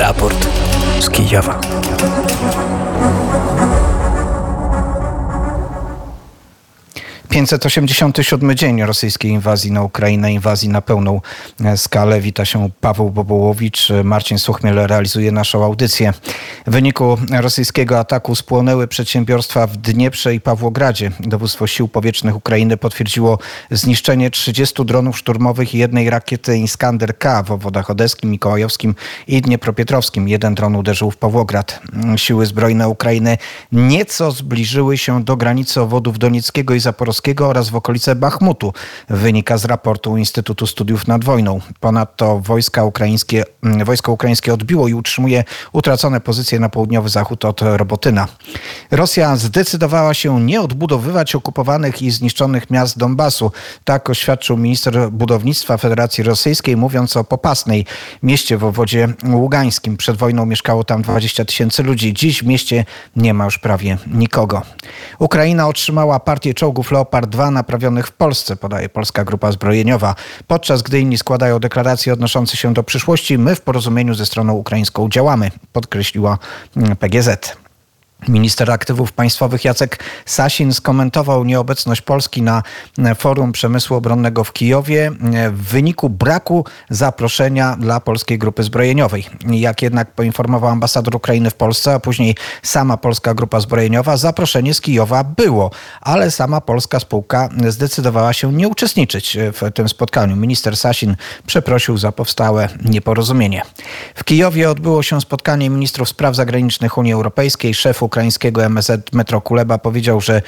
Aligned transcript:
Raport 0.00 0.48
z 1.00 1.10
Kijowa. 1.10 1.60
587 7.46 8.54
dzień 8.56 8.82
rosyjskiej 8.82 9.30
inwazji 9.30 9.72
na 9.72 9.82
Ukrainę, 9.82 10.32
inwazji 10.32 10.68
na 10.68 10.82
pełną 10.82 11.20
e, 11.64 11.76
skalę. 11.76 12.20
Wita 12.20 12.44
się 12.44 12.70
Paweł 12.80 13.10
Bobołowicz. 13.10 13.88
Marcin 14.04 14.38
Suchmiel 14.38 14.86
realizuje 14.86 15.32
naszą 15.32 15.64
audycję. 15.64 16.12
W 16.66 16.70
wyniku 16.70 17.18
rosyjskiego 17.30 17.98
ataku 17.98 18.34
spłonęły 18.34 18.88
przedsiębiorstwa 18.88 19.66
w 19.66 19.76
Dnieprze 19.76 20.34
i 20.34 20.40
Pawłogradzie. 20.40 21.10
Dowództwo 21.20 21.66
Sił 21.66 21.88
Powietrznych 21.88 22.36
Ukrainy 22.36 22.76
potwierdziło 22.76 23.38
zniszczenie 23.70 24.30
30 24.30 24.84
dronów 24.84 25.18
szturmowych 25.18 25.74
i 25.74 25.78
jednej 25.78 26.10
rakiety 26.10 26.58
Iskander 26.58 27.18
K 27.18 27.42
w 27.42 27.50
obwodach 27.50 27.90
odeskim, 27.90 28.30
mikołajowskim 28.30 28.94
i 29.26 29.42
dniepropietrowskim. 29.42 30.28
Jeden 30.28 30.54
dron 30.54 30.76
uderzył 30.76 31.10
w 31.10 31.16
Pawłograd. 31.16 31.80
Siły 32.16 32.46
zbrojne 32.46 32.88
Ukrainy 32.88 33.38
nieco 33.72 34.30
zbliżyły 34.30 34.98
się 34.98 35.24
do 35.24 35.36
granicy 35.36 35.80
obwodów 35.80 36.18
Donieckiego 36.18 36.74
i 36.74 36.80
Zaporowskiego 36.80 37.29
oraz 37.38 37.70
w 37.70 37.76
okolice 37.76 38.14
Bachmutu, 38.14 38.72
wynika 39.08 39.58
z 39.58 39.64
raportu 39.64 40.16
Instytutu 40.16 40.66
Studiów 40.66 41.08
nad 41.08 41.24
Wojną. 41.24 41.60
Ponadto 41.80 42.40
wojska 42.40 42.84
ukraińskie, 42.84 43.44
mm, 43.62 43.84
wojsko 43.84 44.12
ukraińskie 44.12 44.54
odbiło 44.54 44.88
i 44.88 44.94
utrzymuje 44.94 45.44
utracone 45.72 46.20
pozycje 46.20 46.60
na 46.60 46.68
południowy 46.68 47.08
zachód 47.08 47.44
od 47.44 47.60
Robotyna. 47.62 48.28
Rosja 48.90 49.36
zdecydowała 49.36 50.14
się 50.14 50.40
nie 50.40 50.60
odbudowywać 50.60 51.34
okupowanych 51.34 52.02
i 52.02 52.10
zniszczonych 52.10 52.70
miast 52.70 52.98
Donbasu. 52.98 53.52
Tak 53.84 54.10
oświadczył 54.10 54.56
minister 54.56 55.10
budownictwa 55.10 55.76
Federacji 55.76 56.24
Rosyjskiej, 56.24 56.76
mówiąc 56.76 57.16
o 57.16 57.24
Popasnej, 57.24 57.86
mieście 58.22 58.58
w 58.58 58.64
obwodzie 58.64 59.08
ługańskim. 59.32 59.96
Przed 59.96 60.16
wojną 60.16 60.46
mieszkało 60.46 60.84
tam 60.84 61.02
20 61.02 61.44
tysięcy 61.44 61.82
ludzi. 61.82 62.14
Dziś 62.14 62.42
w 62.42 62.46
mieście 62.46 62.84
nie 63.16 63.34
ma 63.34 63.44
już 63.44 63.58
prawie 63.58 63.98
nikogo. 64.06 64.62
Ukraina 65.18 65.68
otrzymała 65.68 66.20
partię 66.20 66.54
czołgów 66.54 66.92
Leopard 66.92 67.19
Leopard 67.20 67.32
2 67.32 67.50
naprawionych 67.50 68.06
w 68.06 68.12
Polsce, 68.12 68.56
podaje 68.56 68.88
Polska 68.88 69.24
Grupa 69.24 69.52
Zbrojeniowa. 69.52 70.14
Podczas 70.46 70.82
gdy 70.82 71.00
inni 71.00 71.18
składają 71.18 71.58
deklaracje 71.58 72.12
odnoszące 72.12 72.56
się 72.56 72.74
do 72.74 72.82
przyszłości, 72.82 73.38
my 73.38 73.54
w 73.54 73.60
porozumieniu 73.60 74.14
ze 74.14 74.26
stroną 74.26 74.52
ukraińską 74.52 75.08
działamy, 75.08 75.50
podkreśliła 75.72 76.38
mm, 76.76 76.96
PGZ. 76.96 77.56
Minister 78.28 78.70
Aktywów 78.70 79.12
Państwowych 79.12 79.64
Jacek 79.64 80.04
Sasin 80.26 80.72
skomentował 80.72 81.44
nieobecność 81.44 82.00
Polski 82.00 82.42
na 82.42 82.62
Forum 83.18 83.52
Przemysłu 83.52 83.96
Obronnego 83.96 84.44
w 84.44 84.52
Kijowie 84.52 85.10
w 85.52 85.62
wyniku 85.62 86.10
braku 86.10 86.64
zaproszenia 86.90 87.76
dla 87.80 88.00
Polskiej 88.00 88.38
Grupy 88.38 88.62
Zbrojeniowej. 88.62 89.26
Jak 89.50 89.82
jednak 89.82 90.12
poinformował 90.12 90.70
ambasador 90.70 91.16
Ukrainy 91.16 91.50
w 91.50 91.54
Polsce, 91.54 91.94
a 91.94 92.00
później 92.00 92.36
sama 92.62 92.96
Polska 92.96 93.34
Grupa 93.34 93.60
Zbrojeniowa, 93.60 94.16
zaproszenie 94.16 94.74
z 94.74 94.80
Kijowa 94.80 95.24
było, 95.24 95.70
ale 96.00 96.30
sama 96.30 96.60
polska 96.60 97.00
spółka 97.00 97.48
zdecydowała 97.68 98.32
się 98.32 98.52
nie 98.52 98.68
uczestniczyć 98.68 99.36
w 99.52 99.72
tym 99.74 99.88
spotkaniu. 99.88 100.36
Minister 100.36 100.76
Sasin 100.76 101.16
przeprosił 101.46 101.98
za 101.98 102.12
powstałe 102.12 102.68
nieporozumienie. 102.84 103.62
W 104.14 104.24
Kijowie 104.24 104.70
odbyło 104.70 105.02
się 105.02 105.20
spotkanie 105.20 105.70
ministrów 105.70 106.08
spraw 106.08 106.36
zagranicznych 106.36 106.98
Unii 106.98 107.12
Europejskiej, 107.12 107.74
szefów 107.74 108.09
ukraińskiego 108.10 108.64
MSZ 108.64 109.12
Metro 109.12 109.40
Kuleba 109.40 109.78
powiedział, 109.78 110.20
że 110.20 110.42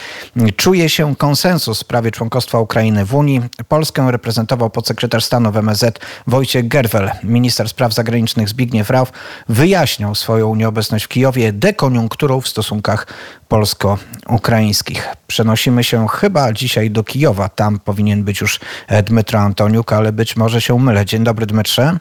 czuje 0.57 0.89
się 0.89 1.17
konsensus 1.17 1.79
w 1.79 1.81
sprawie 1.81 2.11
członkostwa 2.11 2.59
Ukrainy 2.59 3.05
w 3.05 3.15
Unii. 3.15 3.41
Polskę 3.69 4.11
reprezentował 4.11 4.71
podsekretarz 4.71 5.25
stanu 5.25 5.53
w 5.53 5.57
MSZ 5.57 5.99
Wojciech 6.27 6.69
Gerwel. 6.69 7.11
Minister 7.25 7.69
spraw 7.69 7.95
zagranicznych 7.95 8.49
Zbigniew 8.49 8.91
Rauf 8.91 9.13
wyjaśniał 9.49 10.15
swoją 10.15 10.55
nieobecność 10.55 11.05
w 11.05 11.09
Kijowie 11.09 11.53
dekoniunkturą 11.53 12.41
w 12.41 12.49
stosunkach 12.49 13.07
polsko-ukraińskich. 13.49 15.09
Przenosimy 15.27 15.85
się 15.85 16.09
chyba 16.09 16.53
dzisiaj 16.53 16.91
do 16.91 17.05
Kijowa. 17.05 17.49
Tam 17.49 17.79
powinien 17.79 18.25
być 18.25 18.41
już 18.41 18.61
Dmytro 19.05 19.41
Antoniuk, 19.41 19.93
ale 19.93 20.13
być 20.13 20.37
może 20.37 20.61
się 20.61 20.79
mylę. 20.79 21.07
Dzień 21.07 21.25
dobry 21.25 21.47
Dmytrze. 21.47 21.99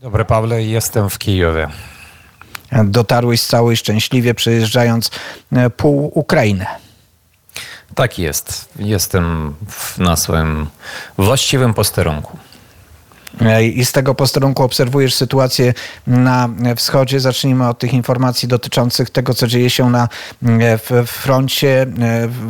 Dobry 0.00 0.24
Pawle, 0.24 0.62
jestem 0.62 1.10
w 1.10 1.18
Kijowie 1.18 1.68
dotarłeś 2.84 3.42
cały 3.42 3.76
szczęśliwie 3.76 4.34
przejeżdżając 4.34 5.10
e, 5.52 5.70
pół 5.70 6.10
Ukrainy. 6.14 6.66
Tak 7.94 8.18
jest. 8.18 8.68
Jestem 8.78 9.54
na 9.98 10.16
swoim 10.16 10.66
właściwym 11.18 11.74
posterunku. 11.74 12.38
I 13.74 13.84
z 13.84 13.92
tego 13.92 14.14
posterunku 14.14 14.62
obserwujesz 14.62 15.14
sytuację 15.14 15.74
na 16.06 16.48
wschodzie. 16.76 17.20
Zacznijmy 17.20 17.68
od 17.68 17.78
tych 17.78 17.94
informacji 17.94 18.48
dotyczących 18.48 19.10
tego, 19.10 19.34
co 19.34 19.46
dzieje 19.46 19.70
się 19.70 19.90
na 19.90 20.08
froncie. 21.06 21.86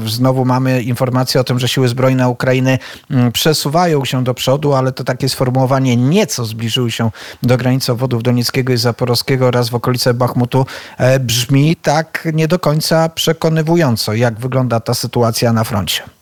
Znowu 0.07 0.45
mamy 0.45 0.83
informację 0.83 1.41
o 1.41 1.45
tym, 1.45 1.59
że 1.59 1.69
siły 1.69 1.89
zbrojne 1.89 2.29
Ukrainy 2.29 2.79
mm, 3.11 3.33
przesuwają 3.33 4.05
się 4.05 4.25
do 4.25 4.35
przodu, 4.35 4.75
ale 4.75 4.93
to 4.93 5.05
takie 5.05 5.29
sformułowanie 5.29 5.97
nieco 5.97 6.45
zbliżyły 6.45 6.91
się 6.91 7.11
do 7.43 7.57
granicy 7.57 7.93
obwodów 7.93 8.23
Donieckiego 8.23 8.73
i 8.73 8.77
Zaporowskiego 8.77 9.47
oraz 9.47 9.69
w 9.69 9.75
okolice 9.75 10.15
Bachmutu 10.15 10.67
e, 10.99 11.21
brzmi 11.21 11.77
tak 11.77 12.29
nie 12.33 12.49
do 12.49 12.59
końca 12.59 13.09
przekonywująco. 13.09 14.15
Jak 14.15 14.41
wygląda 14.41 14.81
ta 14.81 14.95
sytuacja 14.95 15.53
na 15.53 15.65
froncie? 15.65 16.16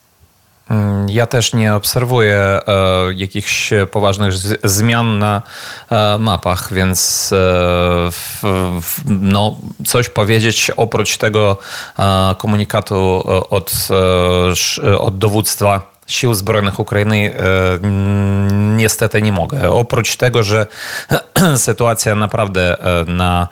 Mm, 0.70 1.08
ja 1.08 1.26
też 1.26 1.52
nie 1.52 1.74
obserwuję 1.74 2.36
e, 2.36 2.60
jakichś 3.14 3.70
poważnych 3.90 4.34
zmian 4.64 5.18
na 5.18 5.42
e, 5.90 6.18
mapach, 6.18 6.72
więc 6.72 7.30
e, 7.32 8.10
no, 9.06 9.56
coś 9.86 10.08
powiedzieć 10.08 10.70
oprócz 10.76 11.16
tego 11.16 11.58
e, 11.98 12.34
komunikatu 12.38 13.22
od, 13.50 13.88
e, 14.84 14.98
od 14.98 15.18
dowództwa 15.18 15.94
Sił 16.06 16.34
Zbrojnych 16.34 16.80
Ukrainy 16.80 17.34
e, 17.34 17.42
niestety 18.76 19.22
nie 19.22 19.32
mogę. 19.32 19.70
Oprócz 19.70 20.16
tego, 20.16 20.42
że 20.42 20.66
sytuacja 21.56 22.14
naprawdę 22.14 22.76
na 23.06 23.48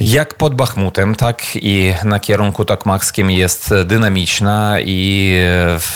jak 0.00 0.34
pod 0.34 0.54
Bachmutem, 0.54 1.14
tak 1.14 1.42
i 1.54 1.94
na 2.04 2.20
kierunku 2.20 2.64
tokmakskim 2.64 3.30
jest 3.30 3.74
dynamiczna 3.84 4.76
i 4.80 5.34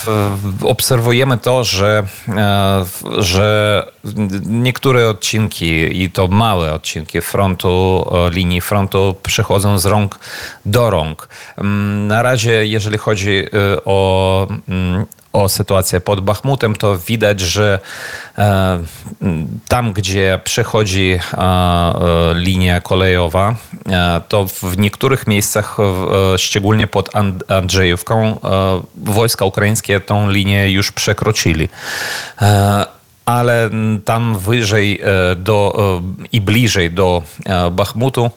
e, 0.08 0.66
obserwujemy 0.66 1.38
to, 1.38 1.64
że, 1.64 2.06
e, 2.28 2.84
że 3.18 3.86
niektóre 4.46 5.08
odcinki 5.08 6.02
i 6.02 6.10
to 6.10 6.28
małe 6.28 6.72
odcinki 6.72 7.20
frontu, 7.20 8.04
e, 8.12 8.30
linii 8.30 8.60
frontu 8.60 9.16
przechodzą 9.22 9.78
z 9.78 9.86
rąk 9.86 10.18
do 10.66 10.90
rąk. 10.90 11.28
Mm, 11.56 12.06
na 12.06 12.22
razie, 12.22 12.66
jeżeli 12.66 12.98
chodzi 12.98 13.44
o 13.84 14.48
mm, 14.68 15.06
o 15.34 15.48
sytuację 15.48 16.00
pod 16.00 16.20
Bachmutem, 16.20 16.76
to 16.76 16.98
widać, 16.98 17.40
że 17.40 17.78
e, 18.38 18.82
tam, 19.68 19.92
gdzie 19.92 20.40
przechodzi 20.44 21.12
e, 21.12 21.38
e, 21.38 22.34
linia 22.34 22.80
kolejowa, 22.80 23.54
to 24.28 24.46
w 24.46 24.78
niektórych 24.78 25.26
miejscach, 25.26 25.76
szczególnie 26.36 26.86
pod 26.86 27.10
Andrzejówką, 27.48 28.38
wojska 28.96 29.44
ukraińskie 29.44 30.00
tą 30.00 30.30
linię 30.30 30.70
już 30.70 30.92
przekroczyli 30.92 31.68
ale 33.24 33.70
tam 34.04 34.38
wyżej 34.38 35.00
do, 35.36 35.72
i 36.32 36.40
bliżej 36.40 36.90
do 36.90 37.22
Bachmutu 37.72 38.30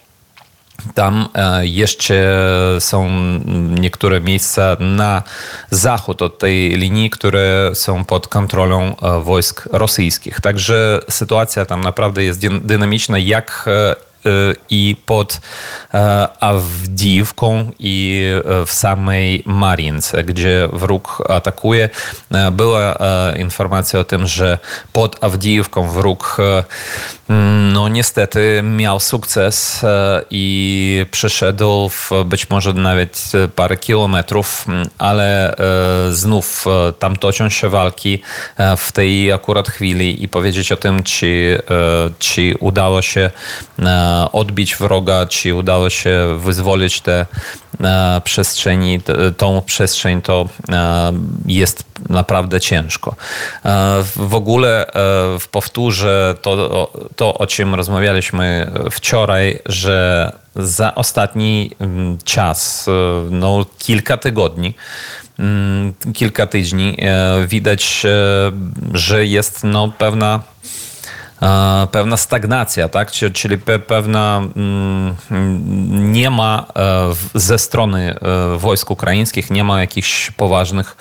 tam 0.94 1.30
e, 1.34 1.68
jeszcze 1.68 2.36
są 2.80 3.09
niektóre 3.80 4.22
miejsca 4.22 4.78
na 4.80 5.24
zachód 5.72 6.22
od 6.22 6.40
tej 6.40 6.70
linii, 6.70 7.09
które 7.09 7.72
są 7.74 8.06
pod 8.06 8.28
kontrolą 8.28 8.96
e, 9.02 9.24
wojsk 9.24 9.68
rosyjskich. 9.72 10.42
Także 10.42 11.00
sytuacja 11.09 11.66
tam 11.66 11.81
naprawdę 11.81 12.24
jest 12.24 12.48
dynamiczna, 12.62 13.18
jak 13.18 13.66
e, 13.68 14.06
i 14.69 14.96
pod 15.06 15.40
Awdiwką 16.40 17.72
i 17.80 18.25
w 18.66 18.72
samej 18.72 19.44
Marience, 19.46 20.24
gdzie 20.24 20.69
wróg 20.74 21.24
atakuje. 21.30 21.90
Była 22.52 22.98
informacja 23.40 24.00
o 24.00 24.04
tym, 24.04 24.28
że 24.28 24.58
pod 24.94 25.24
Awdiwką 25.24 25.90
wróg 25.90 26.38
no 27.74 27.88
niestety 27.88 28.62
miał 28.64 29.00
sukces 29.00 29.84
e, 29.84 30.24
i 30.30 31.06
przeszedł 31.12 31.90
w 31.90 32.12
być 32.25 32.50
może 32.50 32.74
nawet 32.74 33.31
parę 33.56 33.78
kilometrów, 33.78 34.66
ale 34.98 35.56
e, 35.56 35.58
znów 36.12 36.66
e, 36.68 36.94
tam 36.94 37.16
toczą 37.16 37.50
się 37.50 37.69
walki 37.69 38.22
w 38.78 38.92
tej 38.92 39.34
akurat 39.34 39.69
chwili 39.69 40.24
i 40.24 40.30
powiedzieć 40.30 40.72
o 40.72 40.78
tym, 40.78 41.04
czy, 41.04 41.62
czy 42.19 42.54
udało 42.60 43.02
się 43.02 43.31
odbić 44.31 44.75
wroga, 44.75 45.25
czy 45.25 45.56
udało 45.56 45.89
się 45.89 46.39
wyzwolić 46.39 47.01
te 47.01 47.25
przestrzeni, 48.24 49.00
tą 49.38 49.62
przestrzeń, 49.62 50.21
to 50.21 50.50
jest 51.45 51.83
naprawdę 52.09 52.62
ciężko. 52.62 53.15
W 54.15 54.36
ogóle 54.36 54.86
powtórzę 55.51 56.36
to, 56.42 56.92
to, 57.15 57.33
o 57.33 57.48
czym 57.48 57.75
rozmawialiśmy 57.75 58.71
wczoraj, 58.92 59.59
że 59.65 60.31
za 60.56 60.95
ostatni 60.95 61.71
czas, 62.24 62.86
no 63.31 63.65
kilka 63.77 64.18
tygodni, 64.18 64.74
kilka 66.13 66.48
tygodni 66.48 66.98
widać, 67.48 68.06
że 68.94 69.25
jest 69.25 69.63
no, 69.63 69.92
pewna 69.98 70.39
pewna 71.92 72.18
stagnacja, 72.18 72.89
tak? 72.89 73.12
czyli 73.12 73.57
pewna 73.88 74.42
mm, 74.56 75.16
nie 76.13 76.30
ma 76.30 76.66
e, 76.75 77.39
ze 77.39 77.60
strony 77.60 78.16
e, 78.16 78.57
wojsk 78.57 78.92
ukraińskich 78.92 79.51
nie 79.51 79.63
ma 79.63 79.81
jakichś 79.81 80.31
poważnych 80.31 80.98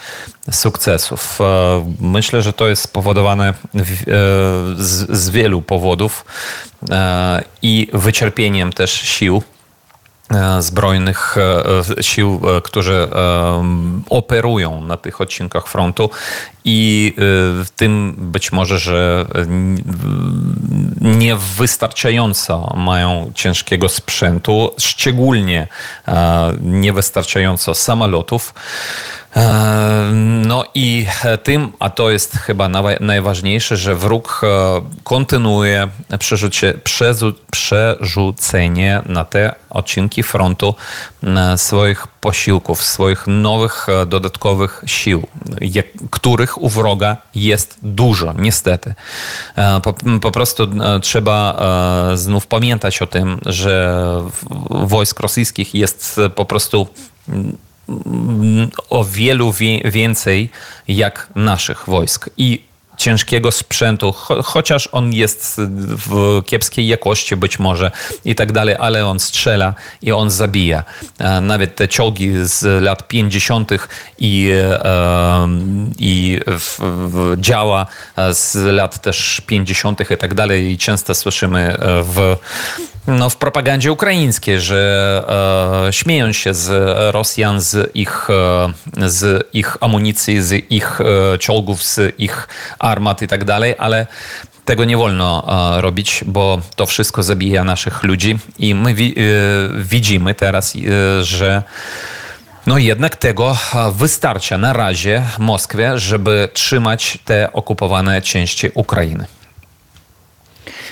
sukcesów. 0.51 1.39
E, 1.41 1.95
myślę, 2.01 2.43
że 2.43 2.53
to 2.53 2.69
jest 2.69 2.83
spowodowane 2.83 3.55
z, 4.77 5.31
wielu 5.31 5.63
powodów 5.63 6.25
i 7.63 7.89
wyczerpieniem 7.93 8.73
też 8.73 8.93
sił 8.93 9.43
zbrojnych 10.59 11.37
e, 11.99 12.03
sił, 12.03 12.41
e, 12.57 12.61
którzy 12.61 13.09
operują 14.11 14.81
na 14.81 14.97
tych 14.97 15.21
odcinkach 15.21 15.67
frontu 15.67 16.11
i 16.65 17.15
w 17.65 17.67
tym 17.77 18.15
być 18.19 18.53
może, 18.53 18.79
że 18.79 19.27
niewystarczająco 21.01 22.75
mają 22.77 23.33
ciężkiego 23.35 23.89
sprzętu, 23.89 24.71
szczególnie 24.79 25.69
niewystarczająco 26.61 27.75
samolotów. 27.75 28.55
No 30.47 30.65
i 30.75 31.07
tym, 31.43 31.73
a 31.79 31.91
to 31.91 32.11
jest 32.11 32.33
chyba 32.33 32.69
najważniejsze, 33.01 33.77
że 33.77 33.95
wróg 33.95 34.41
kontynuuje 35.05 35.89
przerzucie, 36.19 36.75
przerzucenie 37.51 39.03
na 39.07 39.25
te 39.25 39.55
odcinki 39.71 40.23
frontu 40.23 40.75
swoich 41.57 42.07
posiłków, 42.07 42.83
swoich 42.83 43.27
nowych 43.27 43.87
dodatkowych 44.07 44.83
sił, 44.87 45.27
których 46.11 46.63
u 46.63 46.69
wroga 46.69 47.17
jest 47.35 47.79
dużo, 47.83 48.35
niestety. 48.39 48.95
Po, 49.83 49.95
po 50.21 50.31
prostu 50.31 50.69
trzeba 51.03 51.59
znów 52.15 52.47
pamiętać 52.47 53.03
o 53.03 53.07
tym, 53.07 53.41
że 53.47 54.03
wojsk 54.71 55.21
rosyjskich 55.21 55.75
jest 55.75 56.21
po 56.35 56.45
prostu 56.45 56.87
o 58.91 59.05
wielu 59.05 59.53
więcej 59.85 60.51
jak 60.89 61.29
naszych 61.35 61.85
wojsk. 61.87 62.31
I 62.37 62.63
ciężkiego 62.97 63.53
sprzętu, 63.53 64.13
cho 64.13 64.43
chociaż 64.43 64.89
on 64.93 65.13
jest 65.13 65.61
w 66.07 66.43
kiepskiej 66.47 66.87
jakości 66.87 67.37
być 67.37 67.59
może 67.59 67.91
i 68.25 68.35
tak 68.35 68.53
dalej, 68.53 68.77
ale 68.79 69.07
on 69.07 69.21
strzela 69.21 69.75
i 70.03 70.13
on 70.13 70.31
zabija. 70.31 70.85
Nawet 71.43 71.77
te 71.77 71.89
czołgi 71.89 72.33
z 72.43 72.83
lat 72.83 73.09
50. 73.09 73.71
i, 74.19 74.51
e, 74.73 75.49
i 75.99 76.41
w, 76.47 76.79
w 76.81 77.41
działa 77.41 77.87
z 78.31 78.55
lat 78.55 79.03
też 79.03 79.43
50. 79.47 80.11
i 80.11 80.17
tak 80.17 80.35
dalej 80.35 80.73
i 80.73 80.79
często 80.79 81.15
słyszymy 81.15 81.77
w 81.81 82.37
no, 83.07 83.31
w 83.31 83.37
propagandzie 83.37 83.93
ukraińskiej, 83.93 84.61
że 84.61 85.87
e, 85.89 85.93
śmieją 85.93 86.33
się 86.33 86.55
z 86.55 86.71
Rosjan, 87.15 87.61
z 87.61 87.91
ich, 87.95 88.29
e, 88.31 89.11
z 89.11 89.49
ich 89.53 89.77
amunicji, 89.81 90.43
z 90.43 90.73
ich 90.73 91.01
e, 91.01 91.75
z 91.79 92.15
ich 92.19 92.49
armat 92.79 93.23
i 93.23 93.29
tak 93.29 93.45
dalej, 93.45 93.75
ale 93.79 94.07
tego 94.67 94.85
nie 94.85 94.97
wolno 94.97 95.47
e, 95.77 95.81
robić, 95.81 96.25
bo 96.27 96.61
to 96.77 96.87
wszystko 96.87 97.23
zabija 97.23 97.65
naszych 97.65 98.03
ludzi 98.03 98.39
i 98.59 98.75
my 98.75 98.95
wi 98.95 99.15
e, 99.19 99.23
widzimy 99.83 100.35
teraz, 100.35 100.77
e, 100.77 101.25
że 101.25 101.63
no 102.67 102.79
jednak 102.79 103.17
tego 103.17 103.57
wystarcza 103.93 104.59
na 104.59 104.73
razie 104.73 105.23
Moskwie, 105.39 105.99
żeby 105.99 106.49
trzymać 106.53 107.19
te 107.25 107.53
okupowane 107.53 108.23
części 108.23 108.71
Ukrainy. 108.75 109.27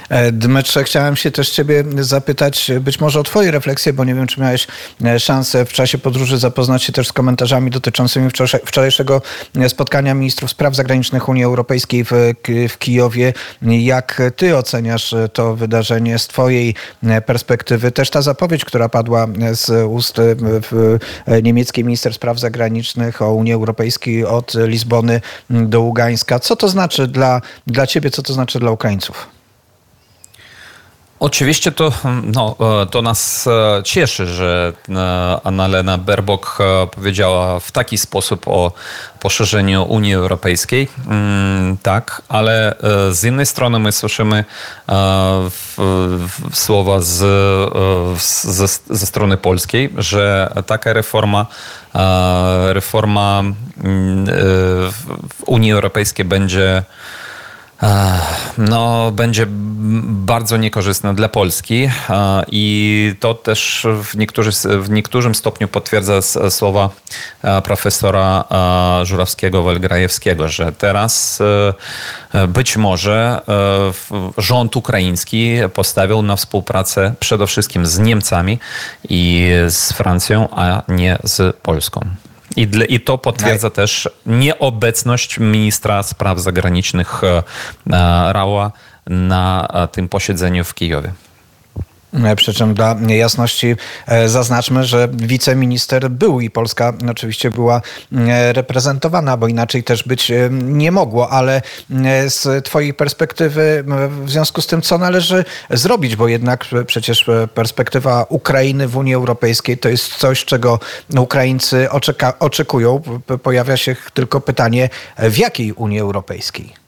E, 0.08 0.32
Dmytrze, 0.32 0.84
chciałem 0.84 1.16
się 1.16 1.30
też 1.30 1.50
ciebie 1.50 1.84
zapytać 1.98 2.70
być 2.80 3.00
może 3.00 3.20
o 3.20 3.22
twoje 3.22 3.50
refleksje, 3.50 3.92
bo 3.92 4.04
nie 4.04 4.14
wiem, 4.14 4.26
czy 4.26 4.40
miałeś 4.40 4.66
e, 5.04 5.20
szansę 5.20 5.64
w 5.64 5.72
czasie 5.72 5.98
podróży 5.98 6.38
zapoznać 6.38 6.82
się 6.82 6.92
też 6.92 7.08
z 7.08 7.12
komentarzami 7.12 7.70
dotyczącymi 7.70 8.30
wczorajszego 8.66 9.22
spotkania 9.68 10.14
ministrów 10.14 10.50
spraw 10.50 10.74
zagranicznych 10.74 11.28
Unii 11.28 11.44
Europejskiej 11.44 12.04
w, 12.04 12.10
w 12.68 12.78
Kijowie. 12.78 13.32
Jak 13.62 14.22
ty 14.36 14.56
oceniasz 14.56 15.14
to 15.32 15.56
wydarzenie 15.56 16.18
z 16.18 16.26
twojej 16.26 16.74
e, 17.02 17.20
perspektywy? 17.20 17.92
Też 17.92 18.10
ta 18.10 18.22
zapowiedź, 18.22 18.64
która 18.64 18.88
padła 18.88 19.26
z 19.52 19.86
ust 19.86 20.20
niemieckiej 21.42 21.84
minister 21.84 22.14
spraw 22.14 22.40
zagranicznych 22.40 23.22
o 23.22 23.34
Unii 23.34 23.52
Europejskiej 23.52 24.24
od 24.24 24.52
Lizbony 24.54 25.20
do 25.50 25.80
Ługańska. 25.80 26.38
Co 26.38 26.56
to 26.56 26.68
znaczy 26.68 27.06
dla, 27.06 27.40
dla 27.66 27.86
ciebie, 27.86 28.10
co 28.10 28.22
to 28.22 28.32
znaczy 28.32 28.60
dla 28.60 28.70
Ukraińców? 28.70 29.33
Oczywiście 31.20 31.72
to, 31.72 31.92
no, 32.22 32.56
e, 32.82 32.86
to 32.86 33.02
nas 33.02 33.46
e, 33.46 33.82
cieszy, 33.82 34.26
że 34.26 34.72
e, 34.88 35.38
Annalena 35.44 35.98
Baerbock 35.98 36.58
powiedziała 36.94 37.60
w 37.60 37.72
taki 37.72 37.98
sposób 37.98 38.48
o 38.48 38.72
poszerzeniu 39.20 39.84
Unii 39.84 40.14
Europejskiej. 40.14 40.88
Mm, 41.06 41.76
tak, 41.82 42.22
ale 42.28 42.74
z 43.10 43.24
innej 43.24 43.46
strony 43.46 43.78
my 43.78 43.92
słyszymy 43.92 44.44
słowa 46.52 47.00
z, 47.00 47.16
ze, 48.42 48.68
ze 48.90 49.06
strony 49.06 49.36
polskiej, 49.36 49.90
że 49.98 50.52
taka 50.66 50.92
reforma 50.92 51.46
reforma 52.72 53.40
mm, 53.40 54.26
w 55.28 55.42
Unii 55.46 55.72
Europejskiej 55.72 56.24
będzie 56.24 56.82
no, 58.58 59.10
będzie 59.12 59.46
bardzo 60.04 60.56
niekorzystne 60.56 61.14
dla 61.14 61.28
Polski 61.28 61.90
i 62.48 63.14
to 63.20 63.34
też 63.34 63.86
w, 64.02 64.16
niektórzy, 64.16 64.50
w 64.82 64.90
niektórym 64.90 65.34
stopniu 65.34 65.68
potwierdza 65.68 66.22
słowa 66.50 66.90
profesora 67.64 68.44
Żurawskiego-Welgrajewskiego, 69.02 70.48
że 70.48 70.72
teraz 70.72 71.40
e, 72.34 72.48
być 72.48 72.76
może 72.76 73.40
e, 73.48 74.42
rząd 74.42 74.76
ukraiński 74.76 75.56
postawił 75.74 76.22
na 76.22 76.36
współpracę 76.36 77.14
przede 77.20 77.46
wszystkim 77.46 77.86
z 77.86 77.98
Niemcami 77.98 78.58
i 79.08 79.50
z 79.68 79.92
Francją, 79.92 80.48
a 80.50 80.82
nie 80.88 81.18
z 81.24 81.56
Polską. 81.56 82.00
I, 82.56 82.66
dla, 82.66 82.84
I 82.84 83.00
to 83.00 83.18
potwierdza 83.18 83.70
też 83.70 84.08
nieobecność 84.26 85.38
ministra 85.38 86.02
spraw 86.02 86.40
zagranicznych 86.40 87.24
e, 87.24 87.42
e, 87.92 88.32
Rała 88.32 88.72
na 89.06 89.68
e, 89.74 89.88
tym 89.88 90.08
posiedzeniu 90.08 90.64
w 90.64 90.74
Kijowie. 90.74 91.12
E, 92.14 92.36
przy 92.36 92.54
czym 92.54 92.74
dla 92.74 92.96
jasności 93.08 93.76
e, 94.06 94.28
zaznaczmy, 94.28 94.84
że 94.84 95.08
wiceminister 95.12 96.10
był 96.10 96.40
i 96.40 96.50
Polska 96.50 96.92
oczywiście 97.10 97.50
była 97.50 97.82
e, 98.12 98.52
reprezentowana, 98.52 99.36
bo 99.36 99.48
inaczej 99.48 99.84
też 99.84 100.02
być 100.02 100.32
nie 100.50 100.92
mogło, 100.92 101.30
ale 101.30 101.62
z 102.26 102.64
Twojej 102.64 102.94
perspektywy 102.94 103.84
w 104.24 104.30
związku 104.30 104.60
z 104.60 104.66
tym, 104.66 104.82
co 104.82 104.98
należy 104.98 105.44
zrobić, 105.70 106.16
bo 106.16 106.28
jednak 106.28 106.64
przecież 106.86 107.30
perspektywa 107.54 108.26
Ukrainy 108.28 108.88
w 108.88 108.96
Unii 108.96 109.14
Europejskiej 109.14 109.78
to 109.78 109.88
jest 109.88 110.14
coś, 110.14 110.44
czego 110.44 110.80
Ukraińcy 111.18 111.90
oczeka, 111.90 112.38
oczekują. 112.38 113.02
Pojawia 113.42 113.76
się 113.76 113.96
tylko 114.14 114.40
pytanie, 114.40 114.88
w 115.18 115.38
jakiej 115.38 115.72
Unii 115.72 116.00
Europejskiej? 116.00 116.83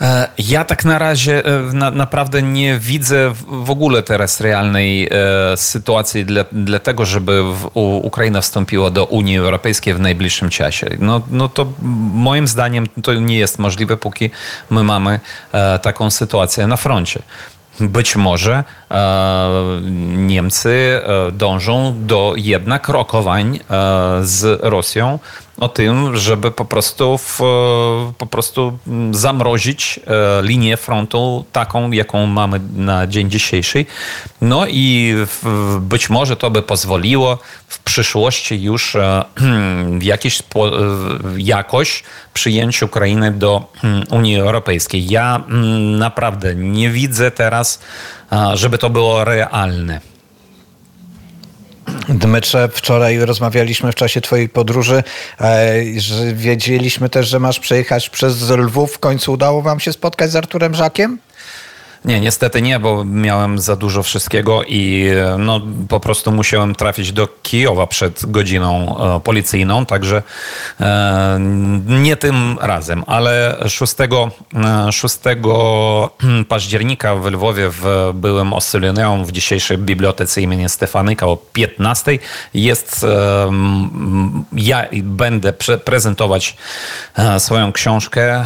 E, 0.00 0.28
ja 0.38 0.64
tak 0.64 0.84
na 0.84 0.98
razie 0.98 1.44
e, 1.44 1.60
na, 1.72 1.90
naprawdę 1.90 2.42
nie 2.42 2.78
widzę 2.78 3.32
w 3.46 3.70
ogóle 3.70 4.02
teraz 4.02 4.40
realnej 4.40 5.08
e, 5.10 5.56
sytuacji 5.56 6.24
dla, 6.24 6.44
dla 6.52 6.78
tego, 6.78 7.06
żeby 7.06 7.42
w, 7.42 7.70
u, 7.74 7.96
Ukraina 7.96 8.40
wstąpiła 8.40 8.90
do 8.90 9.04
Unii 9.04 9.38
Europejskiej 9.38 9.94
w 9.94 10.00
najbliższym 10.00 10.50
czasie. 10.50 10.86
No, 10.98 11.22
no 11.30 11.48
to 11.48 11.66
moim 12.14 12.48
zdaniem 12.48 12.86
to 13.02 13.14
nie 13.14 13.38
jest 13.38 13.58
możliwe, 13.58 13.96
póki 13.96 14.30
my 14.70 14.82
mamy 14.82 15.20
e, 15.52 15.78
taką 15.78 16.10
sytuację 16.10 16.66
na 16.66 16.76
froncie. 16.76 17.22
Być 17.80 18.16
może 18.16 18.64
e, 18.90 19.80
Niemcy 20.16 21.00
e, 21.02 21.32
dążą 21.32 21.94
do 22.06 22.34
jednak 22.36 22.88
rokowań 22.88 23.60
z 24.22 24.60
Rosją 24.62 25.18
o 25.60 25.68
tym, 25.68 26.16
żeby 26.16 26.50
po 26.50 26.64
prostu, 26.64 27.18
w, 27.18 27.38
po 28.18 28.26
prostu 28.26 28.78
zamrozić 29.10 30.00
linię 30.42 30.76
frontu 30.76 31.44
taką, 31.52 31.90
jaką 31.90 32.26
mamy 32.26 32.60
na 32.76 33.06
dzień 33.06 33.30
dzisiejszy. 33.30 33.86
No 34.40 34.66
i 34.66 35.14
być 35.80 36.10
może 36.10 36.36
to 36.36 36.50
by 36.50 36.62
pozwoliło 36.62 37.38
w 37.68 37.78
przyszłości 37.78 38.62
już 38.62 38.96
w 39.98 40.02
jakiś 40.02 40.42
jakoś 41.36 42.02
przyjęć 42.34 42.82
Ukrainy 42.82 43.30
do 43.30 43.72
Unii 44.10 44.40
Europejskiej. 44.40 45.08
Ja 45.08 45.44
naprawdę 45.98 46.54
nie 46.54 46.90
widzę 46.90 47.30
teraz, 47.30 47.80
żeby 48.54 48.78
to 48.78 48.90
było 48.90 49.24
realne. 49.24 50.13
Dmytrze, 52.08 52.68
wczoraj 52.68 53.18
rozmawialiśmy 53.18 53.92
w 53.92 53.94
czasie 53.94 54.20
Twojej 54.20 54.48
podróży, 54.48 55.02
e, 55.40 55.82
że 55.96 56.34
wiedzieliśmy 56.34 57.08
też, 57.08 57.28
że 57.28 57.40
masz 57.40 57.60
przejechać 57.60 58.10
przez 58.10 58.50
Lwów. 58.50 58.92
W 58.92 58.98
końcu 58.98 59.32
udało 59.32 59.62
Wam 59.62 59.80
się 59.80 59.92
spotkać 59.92 60.30
z 60.30 60.36
Arturem 60.36 60.74
Żakiem? 60.74 61.18
Nie, 62.04 62.20
niestety 62.20 62.62
nie, 62.62 62.80
bo 62.80 63.04
miałem 63.04 63.58
za 63.58 63.76
dużo 63.76 64.02
wszystkiego 64.02 64.62
i 64.64 65.10
no, 65.38 65.60
po 65.88 66.00
prostu 66.00 66.32
musiałem 66.32 66.74
trafić 66.74 67.12
do 67.12 67.28
Kijowa 67.42 67.86
przed 67.86 68.26
godziną 68.26 68.96
e, 69.16 69.20
policyjną, 69.20 69.86
także 69.86 70.22
e, 70.80 71.38
nie 71.86 72.16
tym 72.16 72.58
razem, 72.60 73.04
ale 73.06 73.56
6, 73.68 73.94
6 74.90 75.16
e, 75.26 75.36
października 76.48 77.16
w 77.16 77.26
Lwowie 77.26 77.70
w 77.70 78.10
byłym 78.14 78.52
Oscylineum 78.52 79.24
w 79.24 79.32
dzisiejszej 79.32 79.78
bibliotece 79.78 80.42
imienia 80.42 80.68
Stefanyka 80.68 81.26
o 81.26 81.36
15 81.36 82.18
jest, 82.54 83.04
e, 83.04 83.52
ja 84.52 84.84
będę 85.02 85.52
pre 85.52 85.78
prezentować 85.78 86.56
e, 87.16 87.40
swoją 87.40 87.72
książkę 87.72 88.44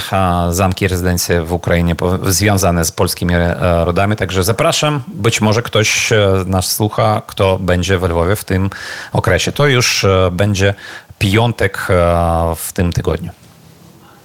Zamki 0.51 0.89
rezydencje 0.89 1.43
w 1.43 1.53
Ukrainie 1.53 1.95
związane 2.23 2.85
z 2.85 2.93
polskimi 2.93 3.35
E, 3.48 3.48
rodami. 3.85 4.17
Także 4.17 4.45
zapraszam. 4.45 5.03
Być 5.09 5.41
może 5.41 5.63
ktoś 5.63 6.13
e, 6.13 6.45
nas 6.47 6.73
słucha, 6.73 7.23
kto 7.27 7.59
będzie 7.59 7.99
w 7.99 8.03
Lwowie 8.03 8.37
w 8.37 8.45
tym 8.45 8.71
okresie. 9.13 9.53
To 9.53 9.67
już 9.67 10.05
e, 10.05 10.31
będzie 10.33 10.75
piątek 11.19 11.87
w 12.57 12.73
tym 12.73 12.93
tygodniu. 12.93 13.31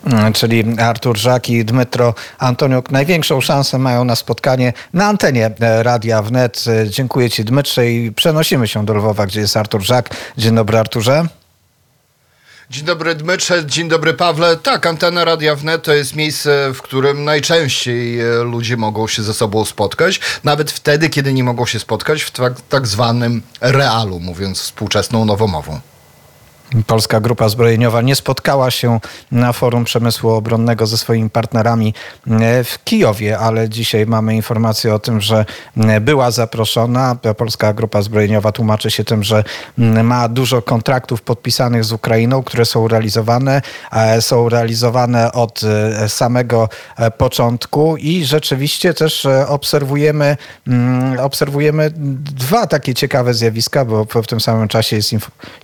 Mm, 0.06 0.34
czyli 0.34 0.80
Artur 0.80 1.18
Żak 1.18 1.50
i 1.50 1.66
Dmytro 1.66 2.14
Antoniuk 2.40 2.92
największą 2.92 3.42
szansę 3.42 3.80
mają 3.80 4.06
na 4.06 4.16
spotkanie 4.16 4.74
na 4.94 5.06
antenie 5.06 5.52
Radia 5.60 6.22
Wnet. 6.22 6.66
Dziękuję 6.90 7.30
Ci 7.30 7.46
Dmytrze 7.46 7.90
i 7.92 8.12
przenosimy 8.12 8.68
się 8.68 8.86
do 8.86 8.94
Lwowa, 8.94 9.26
gdzie 9.26 9.40
jest 9.40 9.58
Artur 9.58 9.82
Żak. 9.82 10.10
Dzień 10.38 10.56
dobry 10.56 10.78
Arturze. 10.78 11.26
Dzień 12.70 12.86
dobry 12.86 13.16
Dmytrze, 13.16 13.66
dzień 13.66 13.90
dobry 13.90 14.14
Pawle. 14.14 14.58
Tak, 14.58 14.86
antena 14.86 15.26
Radia 15.26 15.56
Wnet 15.56 15.84
to 15.84 15.94
jest 15.94 16.16
miejsce, 16.16 16.72
w 16.74 16.82
którym 16.82 17.24
najczęściej 17.24 18.22
e, 18.22 18.44
ludzie 18.44 18.78
mogą 18.78 19.08
się 19.08 19.24
ze 19.24 19.34
sobą 19.34 19.66
spotkać, 19.66 20.20
nawet 20.44 20.72
wtedy, 20.72 21.10
kiedy 21.10 21.34
nie 21.34 21.44
mogą 21.44 21.66
się 21.66 21.80
spotkać 21.80 22.24
w 22.24 22.32
tak, 22.32 22.54
tak 22.62 22.88
zwanym 22.88 23.42
realu, 23.62 24.20
mówiąc 24.20 24.62
współczesną 24.62 25.26
nowomową. 25.26 25.80
Polska 26.88 27.20
Grupa 27.20 27.50
Zbrojeniowa 27.50 28.02
nie 28.02 28.16
spotkała 28.16 28.72
się 28.72 29.00
na 29.32 29.54
forum 29.54 29.84
przemysłu 29.84 30.30
obronnego 30.30 30.88
ze 30.88 30.98
swoimi 30.98 31.30
partnerami 31.30 31.94
e, 32.28 32.64
w 32.64 32.84
Kijowie, 32.84 33.40
ale 33.40 33.70
dzisiaj 33.70 34.06
mamy 34.06 34.36
informację 34.36 34.94
o 34.94 35.00
tym, 35.00 35.22
że 35.22 35.46
e, 35.78 36.02
była 36.02 36.32
zaproszona. 36.32 37.18
Polska 37.38 37.74
Grupa 37.74 38.02
Zbrojeniowa 38.02 38.52
tłumaczy 38.52 38.92
się 38.92 39.04
tym, 39.04 39.24
że 39.24 39.44
ma 40.04 40.28
dużo 40.30 40.62
kontraktów 40.62 41.22
podpisanych 41.22 41.84
z 41.84 41.92
Ukrainą, 41.92 42.44
które 42.44 42.66
są 42.66 42.88
realizowane. 42.88 43.62
E, 43.92 44.22
są 44.22 44.50
realizowane 44.50 45.32
od 45.32 45.62
samego 46.08 46.70
początku 47.18 47.98
i 47.98 48.26
rzeczywiście 48.26 48.94
też 48.94 49.28
obserwujemy, 49.48 50.38
obserwujemy 51.20 51.92
dwa 51.96 52.68
takie 52.68 52.94
ciekawe 52.94 53.34
zjawiska, 53.34 53.86
bo 53.86 54.06
w 54.06 54.28
tym 54.28 54.42
samym 54.42 54.68
czasie 54.68 54.96
jest 54.96 55.12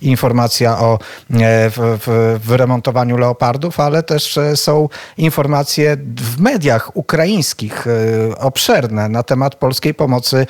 informacja 0.02 0.80
o 0.80 0.99
E, 1.34 1.70
w, 1.70 1.78
w 1.78 2.40
wyremontowaniu 2.48 3.18
leopardów, 3.18 3.80
ale 3.80 4.04
też 4.04 4.38
e, 4.38 4.58
są 4.58 4.90
informacje 5.18 5.98
w 6.18 6.40
mediach 6.40 6.98
ukraińskich 6.98 7.88
e, 7.88 8.38
obszerne 8.38 9.10
na 9.10 9.24
temat 9.24 9.56
polskiej 9.56 9.94
pomocy 9.94 10.48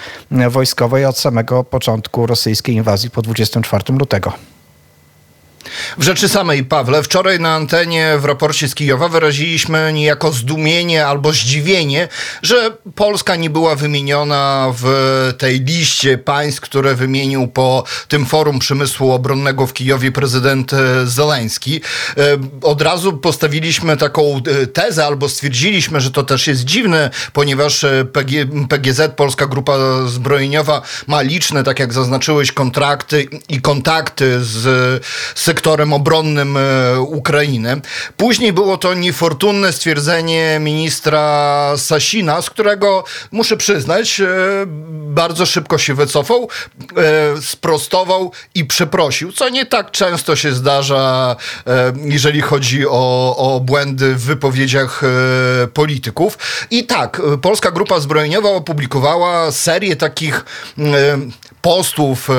wojskowej 0.49 1.05
od 1.05 1.17
samego 1.17 1.63
początku 1.63 2.27
rosyjskiej 2.27 2.75
inwazji 2.75 3.09
po 3.09 3.21
24 3.21 3.83
lutego. 3.99 4.33
W 5.97 6.03
rzeczy 6.03 6.29
samej, 6.29 6.63
Pawle, 6.63 7.03
wczoraj 7.03 7.39
na 7.39 7.55
antenie 7.55 8.17
w 8.17 8.25
raporcie 8.25 8.67
z 8.67 8.75
Kijowa 8.75 9.09
wyraziliśmy 9.09 9.93
niejako 9.93 10.31
zdumienie 10.31 11.07
albo 11.07 11.33
zdziwienie, 11.33 12.07
że 12.41 12.71
Polska 12.95 13.35
nie 13.35 13.49
była 13.49 13.75
wymieniona 13.75 14.73
w 14.77 15.33
tej 15.37 15.59
liście 15.59 16.17
państw, 16.17 16.61
które 16.61 16.95
wymienił 16.95 17.47
po 17.47 17.83
tym 18.07 18.25
forum 18.25 18.59
przemysłu 18.59 19.11
obronnego 19.11 19.67
w 19.67 19.73
Kijowie 19.73 20.11
prezydent 20.11 20.73
e, 20.73 21.07
Zeleński. 21.07 21.81
E, 22.17 22.37
od 22.61 22.81
razu 22.81 23.17
postawiliśmy 23.17 23.97
taką 23.97 24.41
e, 24.61 24.67
tezę 24.67 25.05
albo 25.05 25.29
stwierdziliśmy, 25.29 26.01
że 26.01 26.11
to 26.11 26.23
też 26.23 26.47
jest 26.47 26.65
dziwne, 26.65 27.09
ponieważ 27.33 27.85
PG, 28.13 28.45
PGZ, 28.69 29.01
Polska 29.15 29.47
Grupa 29.47 29.73
Zbrojeniowa, 30.07 30.81
ma 31.07 31.21
liczne, 31.21 31.63
tak 31.63 31.79
jak 31.79 31.93
zaznaczyłeś, 31.93 32.51
kontrakty 32.51 33.27
i 33.49 33.61
kontakty 33.61 34.43
z 34.43 35.05
sektorem 35.59 35.93
obronnym 35.93 36.57
e, 36.57 36.99
Ukrainy. 37.01 37.81
Później 38.17 38.53
było 38.53 38.77
to 38.77 38.93
niefortunne 38.93 39.73
stwierdzenie 39.73 40.57
ministra 40.59 41.73
Sasina, 41.77 42.41
z 42.41 42.49
którego 42.49 43.03
muszę 43.31 43.57
przyznać, 43.57 44.19
e, 44.19 44.27
bardzo 44.89 45.45
szybko 45.45 45.77
się 45.77 45.93
wycofał, 45.93 46.49
e, 46.97 47.41
sprostował 47.41 48.31
i 48.55 48.65
przeprosił, 48.65 49.31
co 49.31 49.49
nie 49.49 49.65
tak 49.65 49.91
często 49.91 50.35
się 50.35 50.53
zdarza, 50.53 51.35
jeżeli 52.03 52.41
chodzi 52.41 52.87
o, 52.87 53.35
o 53.37 53.59
błędy 53.59 54.15
w 54.15 54.23
wypowiedziach 54.23 55.01
polityków. 55.73 56.37
I 56.71 56.83
tak, 56.83 57.21
Polska 57.41 57.71
Grupa 57.71 57.99
Zbrojeniowa 57.99 58.49
opublikowała 58.49 59.51
serię 59.51 59.95
takich 59.95 60.45
postów 61.61 62.29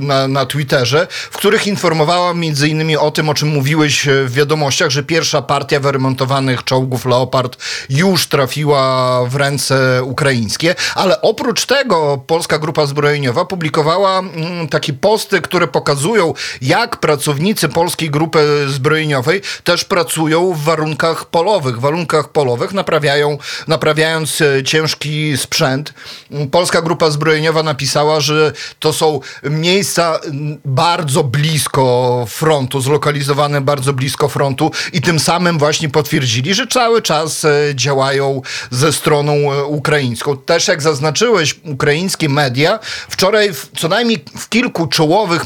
na, 0.00 0.28
na 0.28 0.46
Twitterze, 0.46 1.06
w 1.10 1.36
których 1.36 1.66
informowała 1.66 2.34
między 2.34 2.68
innymi 2.68 2.96
o 2.96 3.10
tym, 3.10 3.28
o 3.28 3.34
czym 3.34 3.48
mówiłeś 3.48 4.08
e, 4.08 4.24
w 4.24 4.32
wiadomościach, 4.32 4.90
że 4.90 5.02
pierwsza 5.02 5.42
partia 5.42 5.80
wyremontowanych 5.80 6.64
czołgów 6.64 7.06
Leopard 7.06 7.56
już 7.90 8.26
trafiła 8.26 9.24
w 9.24 9.36
ręce 9.36 10.02
ukraińskie, 10.04 10.74
ale 10.94 11.20
oprócz 11.20 11.66
tego 11.66 12.24
Polska 12.26 12.58
Grupa 12.58 12.86
Zbrojeniowa 12.86 13.44
publikowała 13.44 14.18
mm, 14.18 14.68
takie 14.68 14.92
posty, 14.92 15.40
które 15.40 15.68
pokazują, 15.68 16.34
jak 16.62 16.96
pracownicy 16.96 17.68
Polskiej 17.68 18.10
Grupy 18.10 18.66
Zbrojeniowej 18.68 19.40
też 19.64 19.84
pracują 19.84 20.52
w 20.52 20.62
warunkach 20.62 21.24
polowych, 21.24 21.76
w 21.76 21.80
warunkach 21.80 22.28
polowych, 22.28 22.72
naprawiają, 22.72 23.38
naprawiając 23.66 24.40
e, 24.40 24.62
ciężki 24.64 25.38
sprzęt. 25.38 25.94
Polska 26.50 26.82
Grupa 26.82 27.10
Zbrojeniowa 27.10 27.62
napisała, 27.62 28.20
że 28.20 28.37
to 28.78 28.92
są 28.92 29.20
miejsca 29.42 30.20
bardzo 30.64 31.24
blisko 31.24 32.24
frontu, 32.28 32.80
zlokalizowane 32.80 33.60
bardzo 33.60 33.92
blisko 33.92 34.28
frontu 34.28 34.70
i 34.92 35.00
tym 35.00 35.20
samym 35.20 35.58
właśnie 35.58 35.88
potwierdzili, 35.88 36.54
że 36.54 36.66
cały 36.66 37.02
czas 37.02 37.44
e, 37.44 37.50
działają 37.74 38.42
ze 38.70 38.92
stroną 38.92 39.32
e, 39.32 39.64
ukraińską. 39.64 40.36
Też 40.36 40.68
jak 40.68 40.82
zaznaczyłeś, 40.82 41.60
ukraińskie 41.64 42.28
media 42.28 42.78
wczoraj 43.08 43.54
w, 43.54 43.70
co 43.78 43.88
najmniej 43.88 44.24
w 44.38 44.48
kilku 44.48 44.86
czołowych 44.86 45.44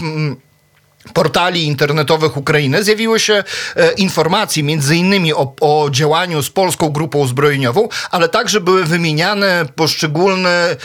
portali 1.14 1.66
internetowych 1.66 2.36
Ukrainy 2.36 2.84
zjawiły 2.84 3.20
się 3.20 3.44
e, 3.76 3.92
informacje 3.92 4.62
między 4.62 4.96
innymi 4.96 5.34
o, 5.34 5.54
o, 5.60 5.90
działaniu 5.90 6.42
z 6.42 6.50
polską 6.50 6.88
grupą 6.88 7.26
zbrojeniową, 7.26 7.88
ale 8.10 8.28
także 8.28 8.60
były 8.60 8.84
wymieniane 8.84 9.66
poszczególne, 9.76 10.76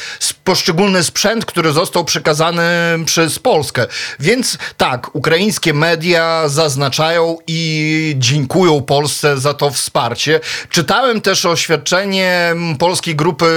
poszczególny 0.43 1.03
sprzęt, 1.03 1.45
który 1.45 1.71
został 1.71 2.05
przekazany 2.05 2.63
przez 3.05 3.39
Polskę. 3.39 3.85
Więc 4.19 4.57
tak, 4.77 5.15
ukraińskie 5.15 5.73
media 5.73 6.43
zaznaczają 6.47 7.37
i 7.47 8.15
dziękują 8.17 8.81
Polsce 8.81 9.37
za 9.37 9.53
to 9.53 9.69
wsparcie. 9.69 10.39
Czytałem 10.69 11.21
też 11.21 11.45
oświadczenie 11.45 12.55
polskiej 12.79 13.15
grupy 13.15 13.47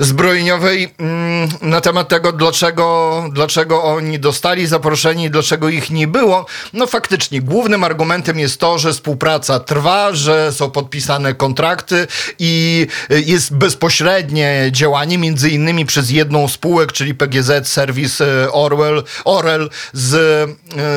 zbrojeniowej 0.00 0.94
mm, 0.98 1.48
na 1.62 1.80
temat 1.80 2.08
tego, 2.08 2.32
dlaczego, 2.32 3.24
dlaczego 3.32 3.84
oni 3.84 4.18
dostali 4.18 4.66
zaproszenie, 4.66 5.30
dlaczego 5.38 5.68
ich 5.68 5.90
nie 5.90 6.06
było. 6.06 6.46
No 6.72 6.86
faktycznie, 6.86 7.42
głównym 7.42 7.84
argumentem 7.84 8.38
jest 8.38 8.60
to, 8.60 8.78
że 8.78 8.92
współpraca 8.92 9.60
trwa, 9.60 10.14
że 10.14 10.52
są 10.52 10.70
podpisane 10.70 11.34
kontrakty 11.34 12.06
i 12.38 12.86
jest 13.10 13.54
bezpośrednie 13.54 14.68
działanie 14.72 15.18
między 15.18 15.50
innymi 15.50 15.86
przez 15.86 16.10
jedną 16.10 16.48
spółek, 16.48 16.92
czyli 16.92 17.14
PGZ 17.14 17.68
Service 17.68 18.52
Orwell, 18.52 19.04
Orel 19.24 19.70
z, 19.92 20.10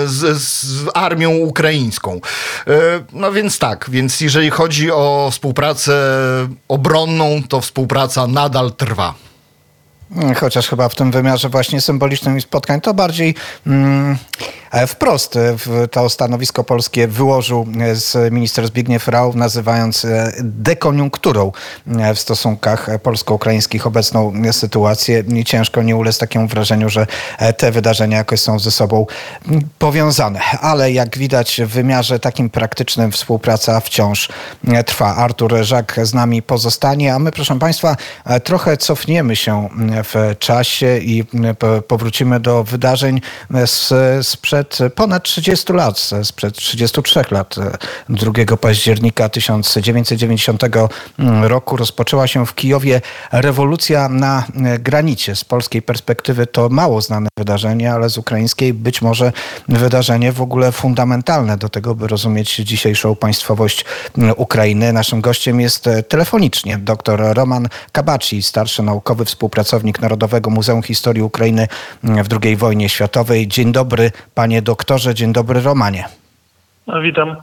z, 0.05 0.41
z 0.41 0.85
armią 0.93 1.31
ukraińską. 1.31 2.21
No 3.13 3.31
więc 3.31 3.59
tak, 3.59 3.89
więc 3.89 4.21
jeżeli 4.21 4.49
chodzi 4.49 4.91
o 4.91 5.29
współpracę 5.31 5.93
obronną, 6.67 7.43
to 7.49 7.61
współpraca 7.61 8.27
nadal 8.27 8.73
trwa. 8.73 9.30
Chociaż 10.35 10.69
chyba 10.69 10.89
w 10.89 10.95
tym 10.95 11.11
wymiarze 11.11 11.49
właśnie 11.49 11.81
symbolicznym 11.81 12.41
spotkań 12.41 12.81
to 12.81 12.93
bardziej 12.93 13.35
mm, 13.67 14.17
wprost 14.87 15.37
w 15.37 15.87
to 15.91 16.09
stanowisko 16.09 16.63
polskie 16.63 17.07
wyłożył 17.07 17.67
e, 17.79 17.95
z 17.95 18.33
minister 18.33 18.67
Zbigniew 18.67 19.07
Rau, 19.07 19.33
nazywając 19.35 20.05
e, 20.05 20.31
dekoniunkturą 20.39 21.51
w 22.15 22.19
stosunkach 22.19 22.87
polsko-ukraińskich 23.03 23.87
obecną 23.87 24.33
sytuację. 24.51 25.23
Ciężko 25.45 25.83
nie 25.83 25.95
ulec 25.95 26.17
takiemu 26.17 26.47
wrażeniu, 26.47 26.89
że 26.89 27.07
te 27.57 27.71
wydarzenia 27.71 28.17
jakoś 28.17 28.39
są 28.39 28.59
ze 28.59 28.71
sobą 28.71 29.05
powiązane. 29.79 30.39
Ale 30.61 30.91
jak 30.91 31.17
widać 31.17 31.61
w 31.65 31.67
wymiarze 31.67 32.19
takim 32.19 32.49
praktycznym 32.49 33.11
współpraca 33.11 33.79
wciąż 33.79 34.29
trwa. 34.85 35.15
Artur 35.15 35.53
Żak 35.61 35.99
z 36.03 36.13
nami 36.13 36.41
pozostanie, 36.41 37.13
a 37.13 37.19
my 37.19 37.31
proszę 37.31 37.59
Państwa 37.59 37.97
trochę 38.43 38.77
cofniemy 38.77 39.35
się 39.35 39.69
w 40.03 40.35
czasie 40.39 40.97
i 40.97 41.23
powrócimy 41.87 42.39
do 42.39 42.63
wydarzeń 42.63 43.21
z, 43.65 43.93
sprzed 44.61 44.93
ponad 44.95 45.23
30 45.23 45.73
lat, 45.73 46.09
sprzed 46.23 46.55
33 46.55 47.19
lat. 47.31 47.55
2 48.09 48.57
października 48.57 49.29
1990 49.29 50.63
roku 51.41 51.77
rozpoczęła 51.77 52.27
się 52.27 52.45
w 52.45 52.55
Kijowie 52.55 53.01
rewolucja 53.31 54.09
na 54.09 54.43
granicie. 54.79 55.35
Z 55.35 55.43
polskiej 55.43 55.81
perspektywy 55.81 56.47
to 56.47 56.69
mało 56.69 57.01
znane 57.01 57.29
wydarzenie, 57.37 57.93
ale 57.93 58.09
z 58.09 58.17
ukraińskiej 58.17 58.73
być 58.73 59.01
może 59.01 59.31
wydarzenie 59.67 60.31
w 60.31 60.41
ogóle 60.41 60.71
fundamentalne 60.71 61.57
do 61.57 61.69
tego, 61.69 61.95
by 61.95 62.07
rozumieć 62.07 62.55
dzisiejszą 62.55 63.15
państwowość 63.15 63.85
Ukrainy. 64.35 64.93
Naszym 64.93 65.21
gościem 65.21 65.61
jest 65.61 65.89
telefonicznie 66.07 66.77
dr 66.77 67.21
Roman 67.33 67.67
Kabaci, 67.91 68.43
starszy 68.43 68.83
naukowy 68.83 69.25
współpracownik 69.25 70.01
Narodowego 70.01 70.49
Muzeum 70.49 70.83
Historii 70.83 71.23
Ukrainy 71.23 71.67
w 72.03 72.43
II 72.43 72.55
wojnie 72.55 72.89
światowej. 72.89 73.47
Dzień 73.47 73.71
dobry, 73.71 74.11
panie 74.33 74.50
doktorze, 74.61 75.15
dzień 75.15 75.33
dobry, 75.33 75.61
Romanie. 75.61 76.05
No, 76.87 77.01
witam. 77.01 77.35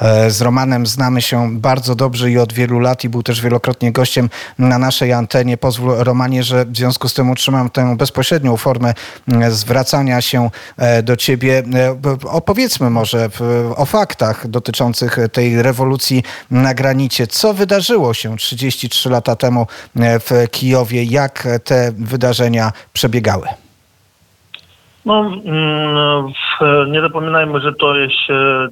E, 0.00 0.30
z 0.30 0.40
Romanem 0.40 0.86
znamy 0.86 1.22
się 1.22 1.58
bardzo 1.60 1.94
dobrze 1.94 2.30
i 2.30 2.38
od 2.38 2.52
wielu 2.52 2.78
lat 2.78 3.04
i 3.04 3.08
był 3.08 3.22
też 3.22 3.40
wielokrotnie 3.40 3.92
gościem 3.92 4.30
na 4.58 4.78
naszej 4.78 5.12
antenie. 5.12 5.56
Pozwól 5.56 5.94
Romanie, 5.98 6.42
że 6.42 6.64
w 6.64 6.76
związku 6.76 7.08
z 7.08 7.14
tym 7.14 7.30
utrzymam 7.30 7.70
tę 7.70 7.96
bezpośrednią 7.96 8.56
formę 8.56 8.94
zwracania 9.50 10.20
się 10.20 10.50
e, 10.76 11.02
do 11.02 11.16
ciebie. 11.16 11.62
E, 11.74 11.96
opowiedzmy 12.28 12.90
może 12.90 13.30
o 13.76 13.86
faktach 13.86 14.48
dotyczących 14.48 15.18
tej 15.32 15.62
rewolucji 15.62 16.22
na 16.50 16.74
granicie. 16.74 17.26
Co 17.26 17.54
wydarzyło 17.54 18.14
się 18.14 18.36
33 18.36 19.10
lata 19.10 19.36
temu 19.36 19.66
w 19.96 20.46
Kijowie? 20.50 21.04
Jak 21.04 21.48
te 21.64 21.92
wydarzenia 21.96 22.72
przebiegały? 22.92 23.48
No, 25.04 25.32
mm, 25.44 26.92
nie 26.92 27.00
zapominajmy, 27.00 27.60
że 27.60 27.72
to 27.72 27.96
jest 27.96 28.16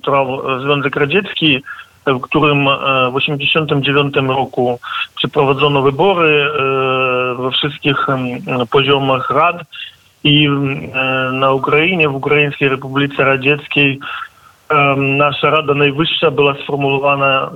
trwał 0.05 0.43
Związek 0.61 0.97
Radziecki, 0.97 1.63
w 2.07 2.21
którym 2.21 2.65
w 3.13 3.19
1989 3.19 4.15
roku 4.29 4.81
przeprowadzono 5.17 5.83
wybory 5.83 6.51
we 7.39 7.51
wszystkich 7.51 8.07
poziomach 8.71 9.31
rad 9.31 9.57
i 10.25 10.49
na 11.33 11.53
Ukrainie, 11.53 12.09
w 12.09 12.15
Ukraińskiej 12.15 12.69
Republice 12.69 13.25
Radzieckiej 13.25 13.99
nasza 14.97 15.51
Rada 15.51 15.75
Najwyższa 15.75 16.31
była 16.31 16.55
sformułowana 16.55 17.51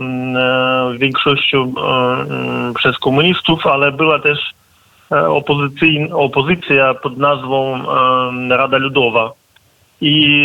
większością 0.99 1.75
przez 2.75 2.99
komunistów, 2.99 3.67
ale 3.67 3.93
była 3.93 4.19
też 4.19 4.39
opozycja 6.13 6.95
pod 6.95 7.19
nazwą 7.19 7.83
Rada 8.49 8.79
Ludowa. 8.79 9.33
I 10.01 10.43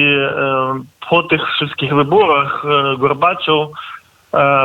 po 1.10 1.24
tych 1.24 1.42
wszystkich 1.54 1.94
wyborach 1.96 2.64
Gorbaczow 2.98 3.70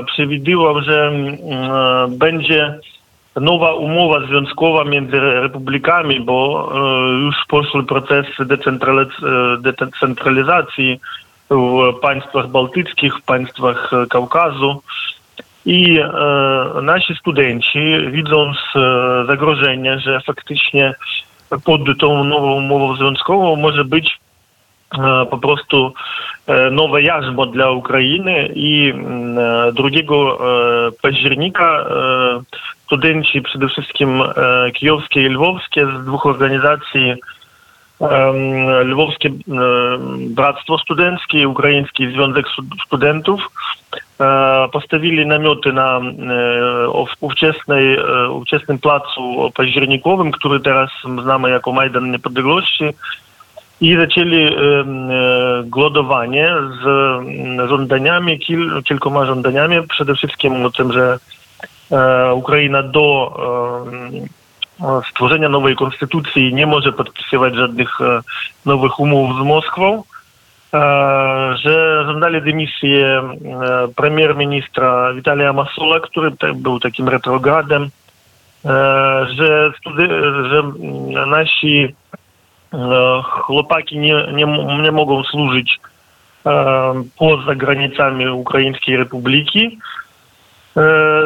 przewidywał, 0.07 0.83
że 0.83 1.13
będzie 2.09 2.79
nowa 3.37 3.75
umowa 3.75 4.27
związkowa 4.27 4.85
między 4.85 5.21
republikami, 5.21 6.21
bo 6.21 6.69
już 7.21 7.37
poszły 7.49 7.85
procesy 7.85 8.45
decentralizacji 9.61 11.01
w 11.51 11.95
państwach 12.03 12.49
bałtyckich, 12.49 13.17
w 13.17 13.23
państwach 13.23 13.91
Kaukazu. 14.11 14.83
I 15.67 15.99
e, 16.01 16.83
nasi 16.83 17.15
studenci, 17.15 17.97
widząc 18.11 18.57
e, 18.77 18.81
zagrożenie, 19.27 19.99
że 20.01 20.21
faktycznie 20.21 20.95
pod 21.65 21.81
tą 22.01 22.25
nową 22.25 22.53
umową 22.53 22.97
związkową 22.97 23.57
może 23.57 23.85
być 23.85 24.19
e, 24.99 25.27
po 25.31 25.39
prostu 25.39 25.93
e, 26.47 26.71
nowe 26.71 27.03
jarzmo 27.03 27.47
dla 27.47 27.71
Ukrainy 27.71 28.49
i 28.55 28.95
2 29.73 29.89
października 31.03 31.85
studenci 32.85 33.43
przede 33.43 33.69
wszystkim 33.69 34.23
kijowskie 34.75 35.23
i 35.23 35.29
lwowskie 35.29 35.87
z 35.87 36.05
dwóch 36.05 36.27
organizacji 36.27 37.15
Lwowskie 38.85 39.31
Bractwo 40.31 40.79
Studenckie 40.79 41.39
i 41.39 41.47
Ukraiński 41.47 42.13
Związek 42.13 42.47
Studentów 42.87 43.41
postawili 44.73 45.27
namioty 45.27 45.73
na 45.73 46.01
ówczesnej, 47.21 47.99
ówczesnym 48.31 48.79
placu 48.79 49.51
październikowym, 49.55 50.33
który 50.33 50.61
teraz 50.61 50.91
znamy 51.23 51.51
jako 51.51 51.73
Majdan 51.73 52.11
Niepodległości 52.11 52.85
i 53.81 53.97
zaczęli 53.97 54.57
głodowanie 55.65 56.55
z 56.83 56.85
żądaniami, 57.69 58.39
kil, 58.39 58.83
kilkoma 58.83 59.27
żądaniami, 59.27 59.89
przede 59.89 60.15
wszystkim 60.15 60.67
o 60.67 60.71
tym, 60.71 60.93
że 60.93 61.19
Ukraina 62.35 62.83
do 62.83 63.37
stworzenia 65.11 65.49
nowej 65.49 65.77
konstytucji 65.77 66.55
nie 66.55 66.67
może 66.67 66.93
podpisywać 66.93 67.55
żadnych 67.55 67.99
nowych 68.67 69.01
umów 69.01 69.37
z 69.37 69.45
Moskwą, 69.45 70.03
że 71.55 72.05
żądali 72.07 72.43
dymisję 72.43 73.23
premier-ministra 73.97 75.15
Witalia 75.15 75.53
Masula, 75.53 76.01
który 76.01 76.31
był 76.55 76.81
takim 76.81 77.09
retrogradem, 77.09 77.91
że, 79.37 79.73
że 80.51 80.63
nasi 81.27 81.95
chłopaki 83.25 83.99
nie, 83.99 84.27
nie, 84.33 84.47
nie 84.83 84.93
mogą 84.93 85.25
służyć 85.25 85.81
poza 87.19 87.55
granicami 87.55 88.29
Ukraińskiej 88.29 88.97
Republiki, 88.97 89.79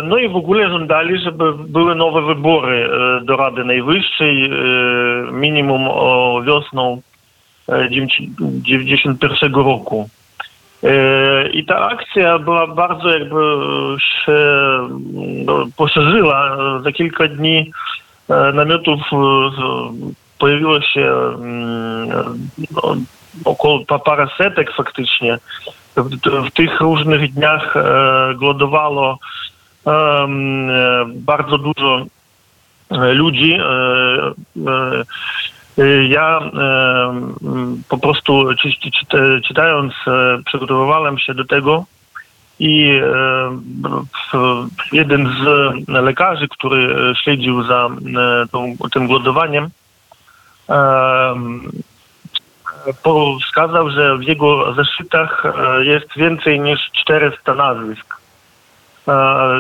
no 0.05 0.19
i 0.19 0.29
w 0.29 0.37
ogóle 0.37 0.69
żądali, 0.69 1.19
żeby 1.19 1.53
były 1.55 1.95
nowe 1.95 2.23
wybory 2.23 2.91
do 3.23 3.37
Rady 3.37 3.65
Najwyższej, 3.65 4.51
minimum 5.33 5.89
o 5.91 6.43
wiosną 6.47 7.03
91 7.69 9.55
roku. 9.55 10.09
I 11.53 11.65
ta 11.65 11.89
akcja 11.89 12.39
była 12.39 12.67
bardzo 12.67 13.09
jakby 13.11 13.37
się 13.99 14.39
no, 15.45 15.67
poszerzyła. 15.77 16.57
Za 16.83 16.93
kilka 16.93 17.29
dni 17.29 17.73
namiotów 18.55 19.01
pojawiło 20.39 20.81
się 20.81 21.13
no, 22.71 22.97
około 23.45 23.81
parę 24.05 24.29
setek 24.39 24.73
faktycznie. 24.77 25.39
W, 25.97 26.51
tych 26.51 26.81
różnych 26.81 27.33
dniach 27.33 27.75
głodowało 28.37 29.19
bardzo 31.07 31.59
dużo 31.59 32.07
ludzi. 33.15 33.59
Ja 36.09 36.41
po 37.89 37.99
prostu 37.99 38.45
czytając, 39.49 39.95
przygotowywałem 40.45 41.19
się 41.19 41.35
do 41.35 41.45
tego 41.45 41.85
i 42.59 43.01
jeden 44.93 45.29
z 45.29 45.45
lekarzy, 45.89 46.49
który 46.49 46.97
śledził 47.23 47.63
za 47.63 47.89
tą, 48.53 48.77
tym 48.93 49.07
głodowaniem, 49.07 49.69
wskazał, 53.47 53.91
że 53.91 54.17
w 54.19 54.23
jego 54.23 54.75
zeszytach 54.75 55.43
jest 55.81 56.17
więcej 56.17 56.61
niż 56.61 56.91
400 56.93 57.55
nazwisk 57.55 58.17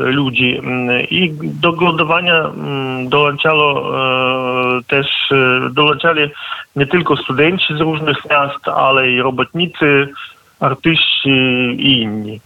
ludzi. 0.00 0.60
I 1.10 1.32
do 1.42 1.72
głodowania 1.72 2.50
dołączało 3.08 3.92
też, 4.88 5.06
dołączali 5.70 6.30
nie 6.76 6.86
tylko 6.86 7.16
studenci 7.16 7.74
z 7.76 7.80
różnych 7.80 8.16
miast, 8.30 8.68
ale 8.68 9.10
i 9.10 9.22
robotnicy, 9.22 10.08
artyści 10.60 11.30
i 11.78 12.00
inni. 12.02 12.40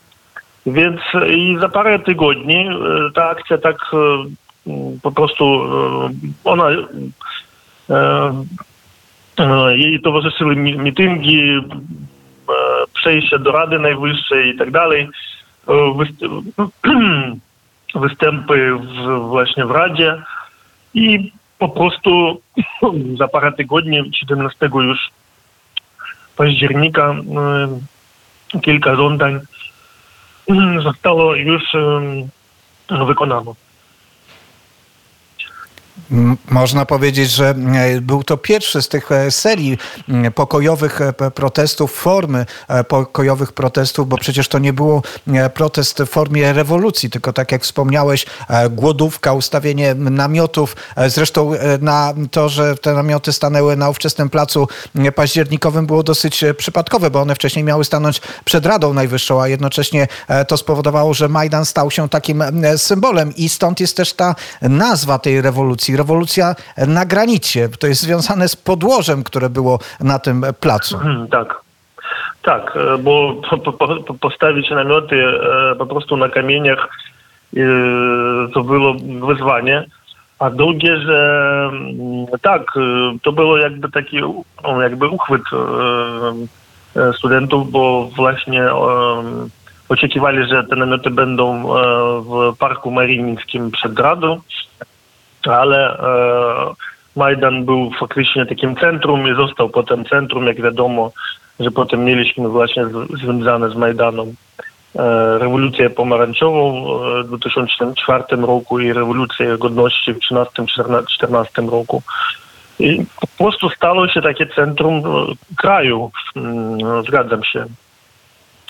Więc 0.66 1.00
i 1.28 1.56
za 1.60 1.68
parę 1.68 1.98
tygodni 1.98 2.68
ta 3.14 3.28
akcja 3.28 3.58
tak 3.58 3.76
po 5.02 5.12
prostu 5.12 5.62
ona 6.44 6.64
jej 9.74 10.00
towarzyszyły 10.00 10.56
mityngi, 10.56 11.60
przejścia 12.94 13.38
do 13.38 13.52
Rady 13.52 13.78
Najwyższej 13.78 14.54
i 14.54 14.58
tak 14.58 14.70
dalej, 14.70 15.08
występy 17.94 18.72
w, 18.74 19.18
właśnie 19.28 19.66
w 19.66 19.70
Radzie 19.70 20.22
i 20.94 21.32
po 21.58 21.68
prostu 21.68 22.40
za 23.18 23.28
parę 23.28 23.52
tygodni, 23.52 24.10
17 24.14 24.70
już 24.74 25.10
października, 26.36 27.14
kilka 28.62 28.96
żądań 28.96 29.40
zostało 30.82 31.34
już 31.34 31.62
wykonano. 33.06 33.54
Można 36.50 36.86
powiedzieć, 36.86 37.30
że 37.30 37.48
e, 37.48 38.00
był 38.00 38.22
to 38.22 38.36
pierwszy 38.36 38.82
z 38.82 38.88
tych 38.88 39.12
e, 39.12 39.30
serii 39.30 39.78
pokojowych 40.34 41.00
e, 41.00 41.12
protestów, 41.12 41.92
formy 41.92 42.46
pokojowych 42.88 43.52
protestów, 43.52 44.08
bo 44.08 44.18
przecież 44.18 44.48
to 44.48 44.58
nie 44.58 44.72
było 44.72 45.02
protest 45.54 45.98
w 45.98 46.06
formie 46.06 46.52
rewolucji, 46.52 47.10
tylko 47.10 47.32
tak 47.32 47.52
jak 47.52 47.62
wspomniałeś, 47.62 48.26
głodówka, 48.70 49.32
ustawienie 49.32 49.94
namiotów. 49.94 50.76
Zresztą 51.06 51.52
na 51.80 52.14
to, 52.30 52.48
że 52.48 52.76
te 52.76 52.94
namioty 52.94 53.32
stanęły 53.32 53.76
na 53.76 53.90
ówczesnym 53.90 54.30
placu 54.30 54.68
październikowym 55.14 55.86
było 55.86 56.02
dosyć 56.02 56.44
przypadkowe, 56.56 57.10
bo 57.10 57.20
one 57.20 57.34
wcześniej 57.34 57.64
miały 57.64 57.84
stanąć 57.84 58.20
przed 58.44 58.66
Radą 58.66 58.94
Najwyższą, 58.94 59.42
a 59.42 59.48
jednocześnie 59.48 60.08
to 60.48 60.56
spowodowało, 60.56 61.14
że 61.14 61.28
Majdan 61.28 61.64
stał 61.64 61.90
się 61.90 62.08
takim 62.08 62.44
symbolem 62.76 63.36
i 63.36 63.48
stąd 63.48 63.80
jest 63.80 63.96
też 63.96 64.12
ta 64.12 64.34
nazwa 64.62 65.18
tej 65.18 65.40
rewolucji 65.40 65.96
rewolucja 66.00 66.54
na 66.86 67.04
granicie. 67.12 67.68
To 67.80 67.86
jest 67.86 68.00
związane 68.00 68.48
z 68.48 68.56
podłożem, 68.56 69.24
które 69.24 69.48
było 69.50 69.78
na 70.00 70.18
tym 70.18 70.44
placu. 70.60 70.96
Mhm, 70.96 71.28
tak. 71.28 71.60
Tak, 72.42 72.76
e, 72.76 72.98
bo 72.98 73.34
po, 73.64 73.72
po, 73.72 74.14
postawić 74.14 74.70
namioty 74.70 75.16
e, 75.16 75.74
po 75.74 75.86
prostu 75.86 76.16
na 76.16 76.28
kamieniach 76.28 76.88
e, 77.56 77.60
to 78.54 78.64
było 78.64 78.94
wyzwanie. 79.28 79.84
A 80.38 80.50
drugie, 80.50 80.96
że 80.96 81.18
mm, 81.72 82.26
tak, 82.42 82.62
to 83.22 83.32
było 83.32 83.58
jakby 83.58 83.90
taki 83.90 84.20
jakby 84.80 85.08
uchwyt 85.08 85.42
studentów, 87.16 87.70
bo 87.70 88.08
właśnie 88.16 88.62
oczekiwali, 89.88 90.48
że 90.48 90.64
te 90.64 90.76
namioty 90.76 91.10
będą 91.10 91.62
w 92.22 92.56
Parku 92.58 92.90
Mariińskim 92.90 93.70
przed 93.70 93.98
Radą 93.98 94.40
ale 95.46 95.98
e, 95.98 96.74
Majdan 97.16 97.64
był 97.64 97.90
faktycznie 98.00 98.46
takim 98.46 98.76
centrum 98.76 99.28
i 99.28 99.36
został 99.36 99.68
potem 99.68 100.04
centrum, 100.04 100.46
jak 100.46 100.62
wiadomo, 100.62 101.12
że 101.60 101.70
potem 101.70 102.04
mieliśmy 102.04 102.48
właśnie 102.48 102.84
związane 103.22 103.70
z 103.70 103.74
Majdanem 103.74 104.26
e, 104.28 105.38
rewolucję 105.38 105.90
pomarańczową 105.90 106.84
w 107.24 107.28
2004 107.28 108.24
roku 108.30 108.80
i 108.80 108.92
rewolucję 108.92 109.58
godności 109.58 110.14
w 110.14 110.18
2013-2014 110.18 111.70
roku. 111.70 112.02
I 112.78 113.04
po 113.20 113.26
prostu 113.44 113.70
stało 113.70 114.08
się 114.08 114.22
takie 114.22 114.46
centrum 114.46 114.96
e, 114.96 115.02
kraju. 115.56 116.10
Mm, 116.36 117.02
zgadzam 117.02 117.44
się 117.44 117.66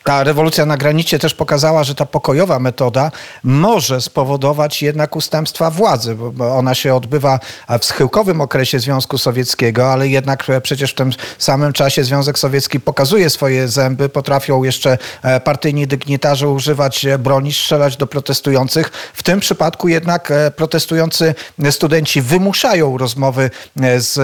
ta 0.05 0.25
rewolucja 0.25 0.67
na 0.67 0.77
granicie 0.77 1.19
też 1.19 1.35
pokazała, 1.35 1.85
że 1.85 1.95
ta 1.95 2.07
pokojowa 2.07 2.59
metoda 2.59 3.11
może 3.45 4.01
spowodować 4.01 4.83
jednak 4.83 5.17
ustępstwa 5.17 5.71
władzy, 5.71 6.15
bo 6.15 6.57
ona 6.57 6.75
się 6.75 6.95
odbywa 6.95 7.41
w 7.81 7.85
schyłkowym 7.85 8.41
okresie 8.41 8.81
Związku 8.81 9.19
Sowieckiego, 9.19 9.93
ale 9.93 10.09
jednak 10.09 10.47
przecież 10.63 10.91
w 10.91 10.95
tym 10.95 11.11
samym 11.39 11.73
czasie 11.73 12.05
Związek 12.05 12.39
Sowiecki 12.39 12.81
pokazuje 12.81 13.31
swoje 13.31 13.69
zęby, 13.69 14.09
potrafią 14.09 14.63
jeszcze 14.63 14.99
e, 15.23 15.41
partyjni 15.41 15.87
dygnitarze 15.87 16.49
używać 16.49 17.07
broni, 17.19 17.53
strzelać 17.53 17.97
do 17.97 18.07
protestujących. 18.07 18.91
W 19.15 19.23
tym 19.23 19.41
przypadku 19.41 19.89
jednak 19.89 20.31
e, 20.31 20.51
protestujący 20.51 21.35
studenci 21.71 22.23
wymuszają 22.23 22.99
rozmowy 22.99 23.51
e, 23.81 24.01
z 24.01 24.21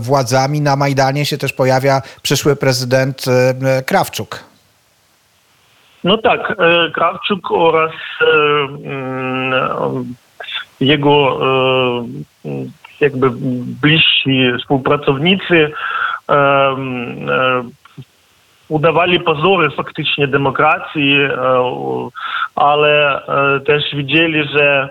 władzami. 0.00 0.60
Na 0.60 0.76
Majdanie 0.76 1.26
się 1.26 1.38
też 1.38 1.52
pojawia 1.52 2.02
przyszły 2.22 2.56
prezydent 2.56 3.24
Krawczuk. 3.86 4.51
No 6.04 6.18
tak, 6.18 6.54
e, 6.58 6.90
Krawczuk 6.90 7.50
oraz 7.50 7.92
e, 8.20 8.26
mm, 8.84 10.14
jego 10.80 11.38
e, 11.46 12.54
jakby 13.00 13.30
bliżsi 13.82 14.52
współpracownicy 14.58 15.72
udawali 18.68 19.20
pozory 19.20 19.70
faktycznie 19.70 20.26
demokracji, 20.26 21.18
ale 22.54 23.22
też 23.66 23.82
widzieli, 23.94 24.48
że 24.48 24.88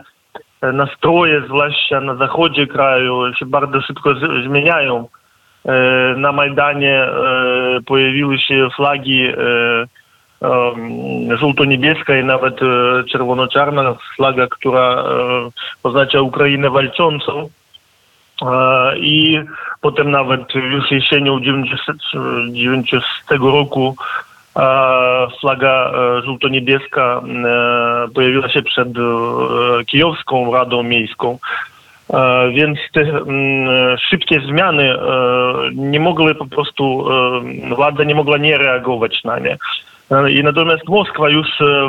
nastroje, 0.61 1.41
zwłaszcza 1.41 2.01
na 2.01 2.15
zachodzie 2.15 2.67
kraju, 2.67 3.33
się 3.33 3.45
bardzo 3.45 3.81
szybko 3.81 4.13
zmieniają. 4.45 5.07
Na 6.17 6.31
Majdanie 6.31 7.07
pojawiły 7.85 8.39
się 8.39 8.67
flagi 8.75 9.27
żółto-niebieska 11.39 12.17
i 12.17 12.23
nawet 12.23 12.59
czerwono-czarna 13.11 13.95
flaga, 14.15 14.47
która 14.47 15.03
oznacza 15.83 16.21
Ukrainę 16.21 16.69
walczącą. 16.69 17.49
I 18.97 19.39
potem 19.81 20.11
nawet 20.11 20.55
już 20.55 20.91
jesienią 20.91 21.39
90 21.39 23.01
roku 23.29 23.95
flaga 25.39 25.91
żółto-niebieska 26.25 27.21
pojawiła 28.15 28.49
się 28.49 28.61
przed 28.61 28.87
Kijowską 29.87 30.53
Radą 30.53 30.83
Miejską. 30.83 31.37
Więc 32.53 32.79
te 32.93 33.05
szybkie 34.09 34.39
zmiany 34.39 34.95
nie 35.73 35.99
mogły 35.99 36.35
po 36.35 36.45
prostu, 36.45 37.05
władza 37.75 38.03
nie 38.03 38.15
mogła 38.15 38.37
nie 38.37 38.57
reagować 38.57 39.23
na 39.23 39.39
nie. 39.39 39.57
I 40.29 40.43
natomiast 40.43 40.87
Moskwa 40.87 41.29
już 41.29 41.47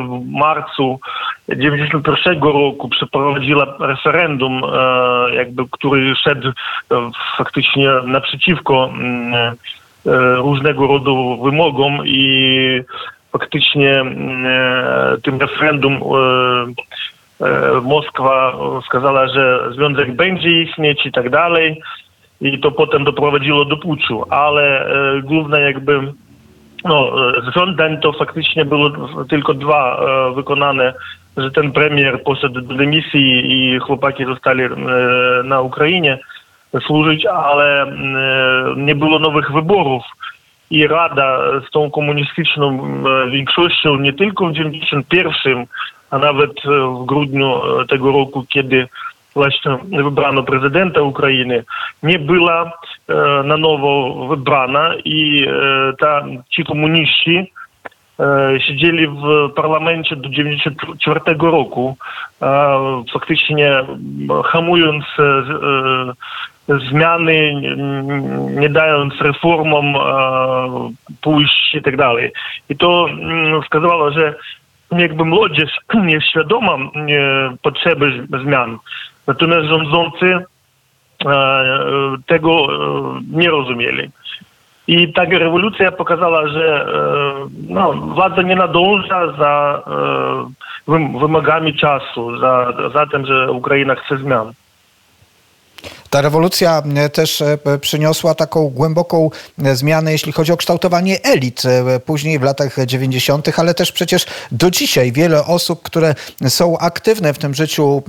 w 0.08 0.30
marcu 0.30 1.00
1991 1.46 2.42
roku 2.42 2.88
przeprowadziła 2.88 3.76
referendum, 3.80 4.62
jakby, 5.34 5.62
który 5.70 6.14
szedł 6.14 6.52
faktycznie 7.36 7.88
naprzeciwko 8.04 8.90
różnego 10.36 10.86
rodzaju 10.86 11.42
wymogom 11.42 11.98
i 12.04 12.80
faktycznie 13.32 14.04
tym 15.22 15.40
referendum 15.40 16.00
Moskwa 17.82 18.52
wskazała, 18.82 19.28
że 19.28 19.72
związek 19.74 20.16
będzie 20.16 20.62
istnieć 20.62 21.06
i 21.06 21.12
tak 21.12 21.30
dalej. 21.30 21.80
I 22.40 22.58
to 22.58 22.70
potem 22.70 23.04
doprowadziło 23.04 23.64
do 23.64 23.76
puczu, 23.76 24.24
ale 24.30 24.86
główna 25.22 25.58
jakby 25.60 26.12
no, 26.84 27.12
z 27.50 27.54
żądań 27.54 28.00
to 28.00 28.12
faktycznie 28.12 28.64
było 28.64 28.90
tylko 29.30 29.54
dwa 29.54 29.96
e, 29.96 30.34
wykonane, 30.34 30.94
że 31.36 31.50
ten 31.50 31.72
premier 31.72 32.22
poszedł 32.22 32.60
do 32.60 32.74
dymisji 32.74 33.52
i 33.52 33.78
chłopaki 33.78 34.24
zostali 34.24 34.62
e, 34.64 34.70
na 35.44 35.60
Ukrainie 35.60 36.18
służyć, 36.80 37.26
ale 37.26 37.82
e, 37.82 37.88
nie 38.76 38.94
było 38.94 39.18
nowych 39.18 39.52
wyborów. 39.52 40.02
I 40.70 40.86
Rada 40.86 41.38
z 41.68 41.70
tą 41.70 41.90
komunistyczną 41.90 42.84
e, 43.26 43.30
większością 43.30 43.96
nie 43.96 44.12
tylko 44.12 44.46
w 44.46 44.52
91, 44.52 45.66
a 46.10 46.18
nawet 46.18 46.50
w 46.64 47.04
grudniu 47.04 47.80
e, 47.80 47.86
tego 47.86 48.12
roku, 48.12 48.44
kiedy 48.48 48.88
właśnie 49.34 49.78
prezydenta 50.42 51.02
Ukrainy, 51.02 51.64
nie 52.02 52.18
była 52.18 52.64
e, 53.08 53.14
na 53.44 53.56
nowo 53.56 54.26
wybrana 54.28 54.94
i 55.04 55.46
e, 55.48 55.52
ta, 55.98 56.24
ci 56.50 56.64
komuniści 56.64 57.52
e, 58.20 58.60
siedzieli 58.60 59.08
w 59.08 59.50
parlamencie 59.56 60.16
do 60.16 60.28
94 60.28 61.20
roku, 61.38 61.96
faktycznie 63.12 63.84
hamując 64.44 65.04
zmiany, 66.88 67.54
nie 68.50 68.68
dając 68.68 69.14
reformom 69.20 69.94
pójść 71.20 71.74
i 71.74 71.82
tak 71.82 71.96
dalej. 71.96 72.32
I 72.68 72.76
to 72.76 73.06
wskazywało, 73.62 74.10
że 74.10 74.34
jakby 74.98 75.24
młodzież 75.24 75.70
jest 76.06 76.26
potrzeby 77.62 78.26
zmian. 78.42 78.78
Natomiast 79.26 79.66
rządzący 79.66 80.44
tego 82.26 82.66
nie 83.30 83.50
rozumieli. 83.50 84.10
I 84.86 85.12
ta 85.12 85.24
rewolucja 85.24 85.92
pokazała, 85.92 86.48
że 86.48 86.86
no, 87.68 87.92
władza 87.92 88.42
nie 88.42 88.56
nadąża 88.56 89.32
za 89.38 89.82
wymogami 91.20 91.74
czasu, 91.74 92.38
za, 92.38 92.72
za 92.94 93.06
tym, 93.06 93.26
że 93.26 93.52
Ukraina 93.52 93.94
chce 93.94 94.18
zmian. 94.18 94.52
Ta 96.12 96.20
rewolucja 96.20 96.82
e, 96.96 97.08
też 97.08 97.42
e, 97.42 97.58
przyniosła 97.80 98.34
taką 98.34 98.68
głęboką 98.68 99.30
e, 99.64 99.76
zmianę, 99.76 100.12
jeśli 100.12 100.32
chodzi 100.32 100.52
o 100.52 100.56
kształtowanie 100.56 101.22
elit 101.22 101.62
później 102.04 102.38
w 102.38 102.42
latach 102.42 102.76
90., 102.86 103.58
ale 103.58 103.74
też 103.74 103.92
przecież 103.92 104.26
do 104.50 104.70
dzisiaj 104.70 105.12
wiele 105.12 105.44
osób, 105.44 105.82
które 105.82 106.14
są 106.48 106.78
aktywne 106.78 107.34
w 107.34 107.38
tym 107.38 107.54
życiu 107.54 108.02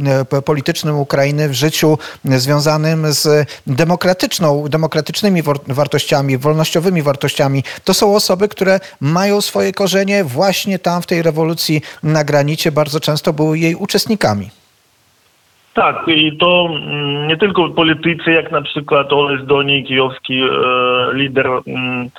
politycznym 0.46 1.00
Ukrainy, 1.00 1.50
w 1.50 1.54
życiu 1.54 1.98
związanym 2.26 3.14
z 3.14 3.50
demokratyczną, 3.68 4.68
demokratycznymi 4.68 5.44
wartościami, 5.68 6.38
wolnościowymi 6.38 7.02
wartościami, 7.02 7.64
to 7.84 7.94
są 7.94 8.16
osoby, 8.16 8.48
które 8.48 8.80
mają 9.00 9.42
swoje 9.42 9.74
korzenie 9.74 10.24
właśnie 10.24 10.80
tam 10.80 11.02
w 11.02 11.06
tej 11.06 11.22
rewolucji 11.22 11.82
na 12.04 12.24
granicie, 12.24 12.72
bardzo 12.72 13.00
często 13.00 13.34
były 13.34 13.60
jej 13.60 13.76
uczestnikami. 13.76 14.63
Tak, 15.74 16.08
i 16.08 16.38
to 16.38 16.70
mm, 16.70 17.28
nie 17.28 17.38
tylko 17.38 17.70
politycy, 17.70 18.32
jak 18.32 18.52
na 18.52 18.62
przykład 18.62 19.14
Olesz 19.14 19.44
Doni, 19.44 19.84
kijowski 19.84 20.42
e, 20.42 20.48
lider 21.14 21.48
mm, 21.48 22.10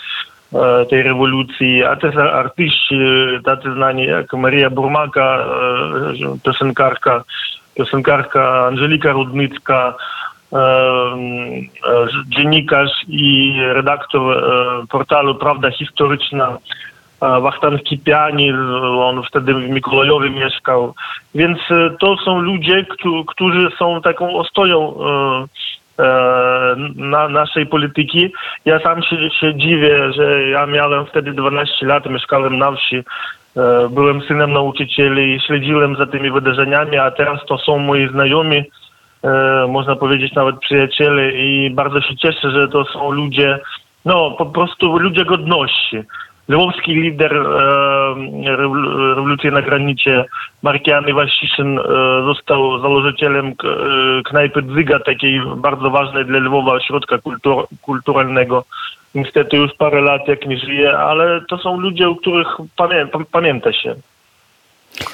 e, 0.54 0.86
tej 0.86 1.02
rewolucji, 1.02 1.84
a 1.84 1.96
też 1.96 2.16
artyści 2.16 2.98
tacy 3.44 3.72
znani 3.74 4.06
jak 4.06 4.32
Maria 4.32 4.70
Burmaka, 4.70 5.38
e, 5.38 6.38
piosenkarka, 6.44 7.24
piosenkarka 7.74 8.66
Angelika 8.66 9.12
Rudnicka, 9.12 9.94
e, 10.52 10.58
e, 10.58 12.06
dziennikarz 12.26 12.90
i 13.08 13.54
redaktor 13.60 14.38
e, 14.38 14.86
portalu 14.86 15.34
Prawda 15.34 15.70
Historyczna 15.70 16.58
Wachtan 17.40 17.78
Kipiani, 17.78 18.52
on 18.98 19.22
wtedy 19.22 19.54
w 19.54 19.70
Mikołajowie 19.70 20.30
mieszkał. 20.30 20.94
Więc 21.34 21.58
to 22.00 22.16
są 22.16 22.38
ludzie, 22.38 22.86
którzy 23.26 23.68
są 23.78 24.00
taką 24.02 24.36
ostoją 24.36 24.98
na 26.96 27.28
naszej 27.28 27.66
polityki. 27.66 28.32
Ja 28.64 28.80
sam 28.80 29.02
się, 29.02 29.30
się 29.30 29.54
dziwię, 29.54 30.12
że 30.12 30.48
ja 30.48 30.66
miałem 30.66 31.06
wtedy 31.06 31.32
12 31.32 31.86
lat, 31.86 32.06
mieszkałem 32.10 32.58
na 32.58 32.72
wsi, 32.72 33.02
byłem 33.90 34.22
synem 34.22 34.52
nauczycieli 34.52 35.34
i 35.34 35.40
śledziłem 35.40 35.96
za 35.96 36.06
tymi 36.06 36.30
wydarzeniami, 36.30 36.98
a 36.98 37.10
teraz 37.10 37.40
to 37.46 37.58
są 37.58 37.78
moi 37.78 38.08
znajomi, 38.08 38.62
można 39.68 39.96
powiedzieć 39.96 40.34
nawet 40.34 40.58
przyjaciele 40.58 41.32
i 41.32 41.70
bardzo 41.70 42.00
się 42.00 42.16
cieszę, 42.16 42.50
że 42.50 42.68
to 42.68 42.84
są 42.84 43.10
ludzie, 43.10 43.58
no 44.04 44.30
po 44.30 44.46
prostu 44.46 44.98
ludzie 44.98 45.24
godności. 45.24 46.02
E, 46.48 46.54
rewolucji 48.56 49.50
na 49.50 49.62
granicie, 49.62 50.24
Markian 50.62 51.08
Iwasiszyn, 51.08 51.78
e, 51.78 51.82
został 52.24 52.80
założycielem 52.80 53.46
e, 53.46 53.52
knajpy 54.22 54.62
Dzyga, 54.62 54.98
takiej 54.98 55.40
bardzo 55.56 55.90
ważnej 55.90 56.24
dla 56.24 56.38
Lwowa 56.38 56.72
ośrodka 56.72 57.18
kultur 57.18 57.66
kulturalnego. 57.82 58.64
Niestety 59.14 59.56
już 59.56 59.74
parę 59.74 60.00
lat 60.00 60.28
jak 60.28 60.46
nie 60.46 60.58
żyje, 60.58 60.98
ale 60.98 61.40
to 61.48 61.58
są 61.58 61.80
ludzie, 61.80 62.08
o 62.08 62.14
których 62.14 62.48
pamię 62.76 63.06
pamięta 63.32 63.72
się 63.72 63.94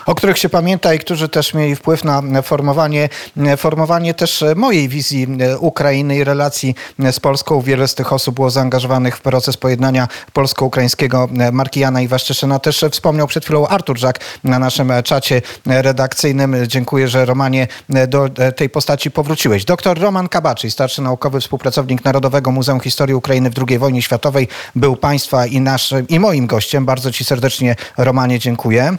o 0.06 0.14
których 0.14 0.38
się 0.38 0.48
pamięta 0.48 0.94
i 0.94 0.98
którzy 0.98 1.28
też 1.28 1.54
mieli 1.54 1.76
wpływ 1.76 2.04
na 2.04 2.42
formowanie, 2.42 3.08
formowanie 3.56 4.14
też 4.14 4.44
mojej 4.56 4.88
wizji 4.88 5.26
Ukrainy 5.58 6.16
i 6.16 6.24
relacji 6.24 6.74
z 7.12 7.20
Polską. 7.20 7.60
Wiele 7.60 7.88
z 7.88 7.94
tych 7.94 8.12
osób 8.12 8.34
było 8.34 8.50
zaangażowanych 8.50 9.16
w 9.16 9.20
proces 9.20 9.56
pojednania 9.56 10.08
polsko-ukraińskiego. 10.32 11.28
Markijana 11.52 12.00
Iwaszczyszyna 12.00 12.58
też 12.58 12.84
wspomniał 12.90 13.26
przed 13.26 13.44
chwilą 13.44 13.66
Artur 13.66 13.98
Żak 13.98 14.20
na 14.44 14.58
naszym 14.58 14.92
czacie 15.04 15.42
redakcyjnym. 15.66 16.56
Dziękuję, 16.66 17.08
że 17.08 17.24
Romanie 17.24 17.68
do 18.08 18.28
tej 18.56 18.70
postaci 18.70 19.10
powróciłeś. 19.10 19.64
Doktor 19.64 20.00
Roman 20.00 20.28
Kabaczy, 20.28 20.70
starszy 20.70 21.02
naukowy 21.02 21.40
współpracownik 21.40 22.04
Narodowego 22.04 22.50
Muzeum 22.50 22.80
Historii 22.80 23.14
Ukrainy 23.14 23.50
w 23.50 23.54
II 23.68 23.78
wojnie 23.78 24.02
światowej, 24.02 24.48
był 24.74 24.96
Państwa 24.96 25.46
i 25.46 25.60
naszym 25.60 26.08
i 26.08 26.20
moim 26.20 26.46
gościem. 26.46 26.84
Bardzo 26.86 27.12
Ci 27.12 27.24
serdecznie, 27.24 27.76
Romanie, 27.96 28.38
dziękuję. 28.38 28.96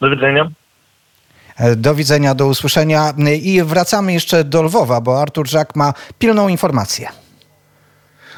Do 0.00 0.10
widzenia. 0.10 0.50
E, 1.56 1.76
do 1.76 1.94
widzenia, 1.94 2.34
do 2.34 2.46
usłyszenia. 2.46 3.14
I 3.42 3.62
wracamy 3.62 4.12
jeszcze 4.12 4.44
do 4.44 4.62
Lwowa, 4.62 5.00
bo 5.00 5.22
Artur 5.22 5.48
Żak 5.48 5.76
ma 5.76 5.94
pilną 6.18 6.48
informację. 6.48 7.08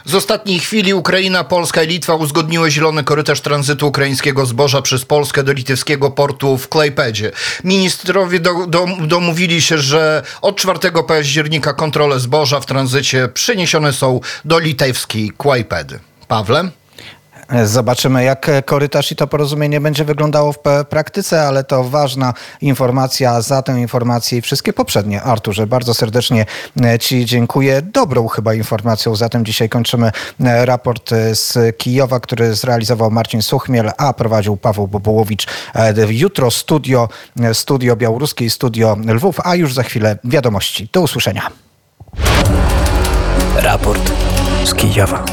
Z 0.05 0.15
ostatniej 0.15 0.61
chwili 0.61 0.95
Ukraina, 0.95 1.45
Polska 1.45 1.83
i 1.83 1.87
Litwa 1.87 2.15
uzgodniły 2.15 2.71
zielony 2.71 3.05
korytarz 3.05 3.41
tranzytu 3.41 3.89
ukraińskiego 3.89 4.47
zboża 4.47 4.83
przez 4.83 5.05
Polskę 5.05 5.43
do 5.43 5.53
litewskiego 5.53 6.11
portu 6.11 6.59
w 6.59 6.69
Klejpedzie. 6.69 7.33
Ministrowie 7.65 8.41
do, 8.41 8.67
do, 8.67 8.87
domówili 9.01 9.63
się, 9.63 9.79
że 9.79 10.23
od 10.43 10.57
4 10.57 10.79
października 11.09 11.73
kontrole 11.73 12.21
zboża 12.21 12.61
w 12.61 12.67
tranzycie 12.67 13.29
przeniesione 13.29 13.93
są 13.93 14.21
do 14.45 14.59
litewskiej 14.59 15.33
Klejpedy. 15.39 15.99
Pawle? 16.29 16.71
Zobaczymy, 17.65 18.25
jak 18.25 18.51
korytarz 18.65 19.13
i 19.13 19.17
to 19.17 19.27
porozumienie 19.27 19.81
będzie 19.81 20.05
wyglądało 20.05 20.53
w 20.53 20.59
praktyce, 20.89 21.43
ale 21.43 21.65
to 21.65 21.85
ważna 21.85 22.35
informacja. 22.61 23.41
Za 23.41 23.63
tę 23.63 23.81
informację 23.81 24.39
i 24.39 24.41
wszystkie 24.41 24.73
poprzednie, 24.73 25.23
Arturze, 25.23 25.67
bardzo 25.67 25.95
serdecznie 25.95 26.47
e, 26.83 26.99
Ci 26.99 27.25
dziękuję. 27.25 27.83
Dobrą 27.83 28.29
chyba 28.29 28.55
informacją. 28.55 29.17
Zatem 29.17 29.45
dzisiaj 29.45 29.69
kończymy 29.69 30.13
e, 30.41 30.67
raport 30.67 31.13
e, 31.13 31.35
z 31.35 31.77
Kijowa, 31.77 32.21
który 32.21 32.55
zrealizował 32.55 33.11
Marcin 33.11 33.43
Suchmiel, 33.43 33.91
a 33.99 34.13
prowadził 34.13 34.57
Paweł 34.57 34.87
Bobołowicz. 34.87 35.47
Jutro 36.09 36.51
studio, 36.51 37.09
studio 37.53 37.97
białoruskie 37.97 38.51
studio 38.51 38.97
Lwów, 39.07 39.37
a 39.45 39.55
już 39.55 39.75
za 39.75 39.83
chwilę 39.83 40.19
wiadomości. 40.25 40.89
Do 40.93 41.01
usłyszenia. 41.01 41.51
Raport 43.57 44.13
z 44.65 44.75
Kijowa. 44.75 45.25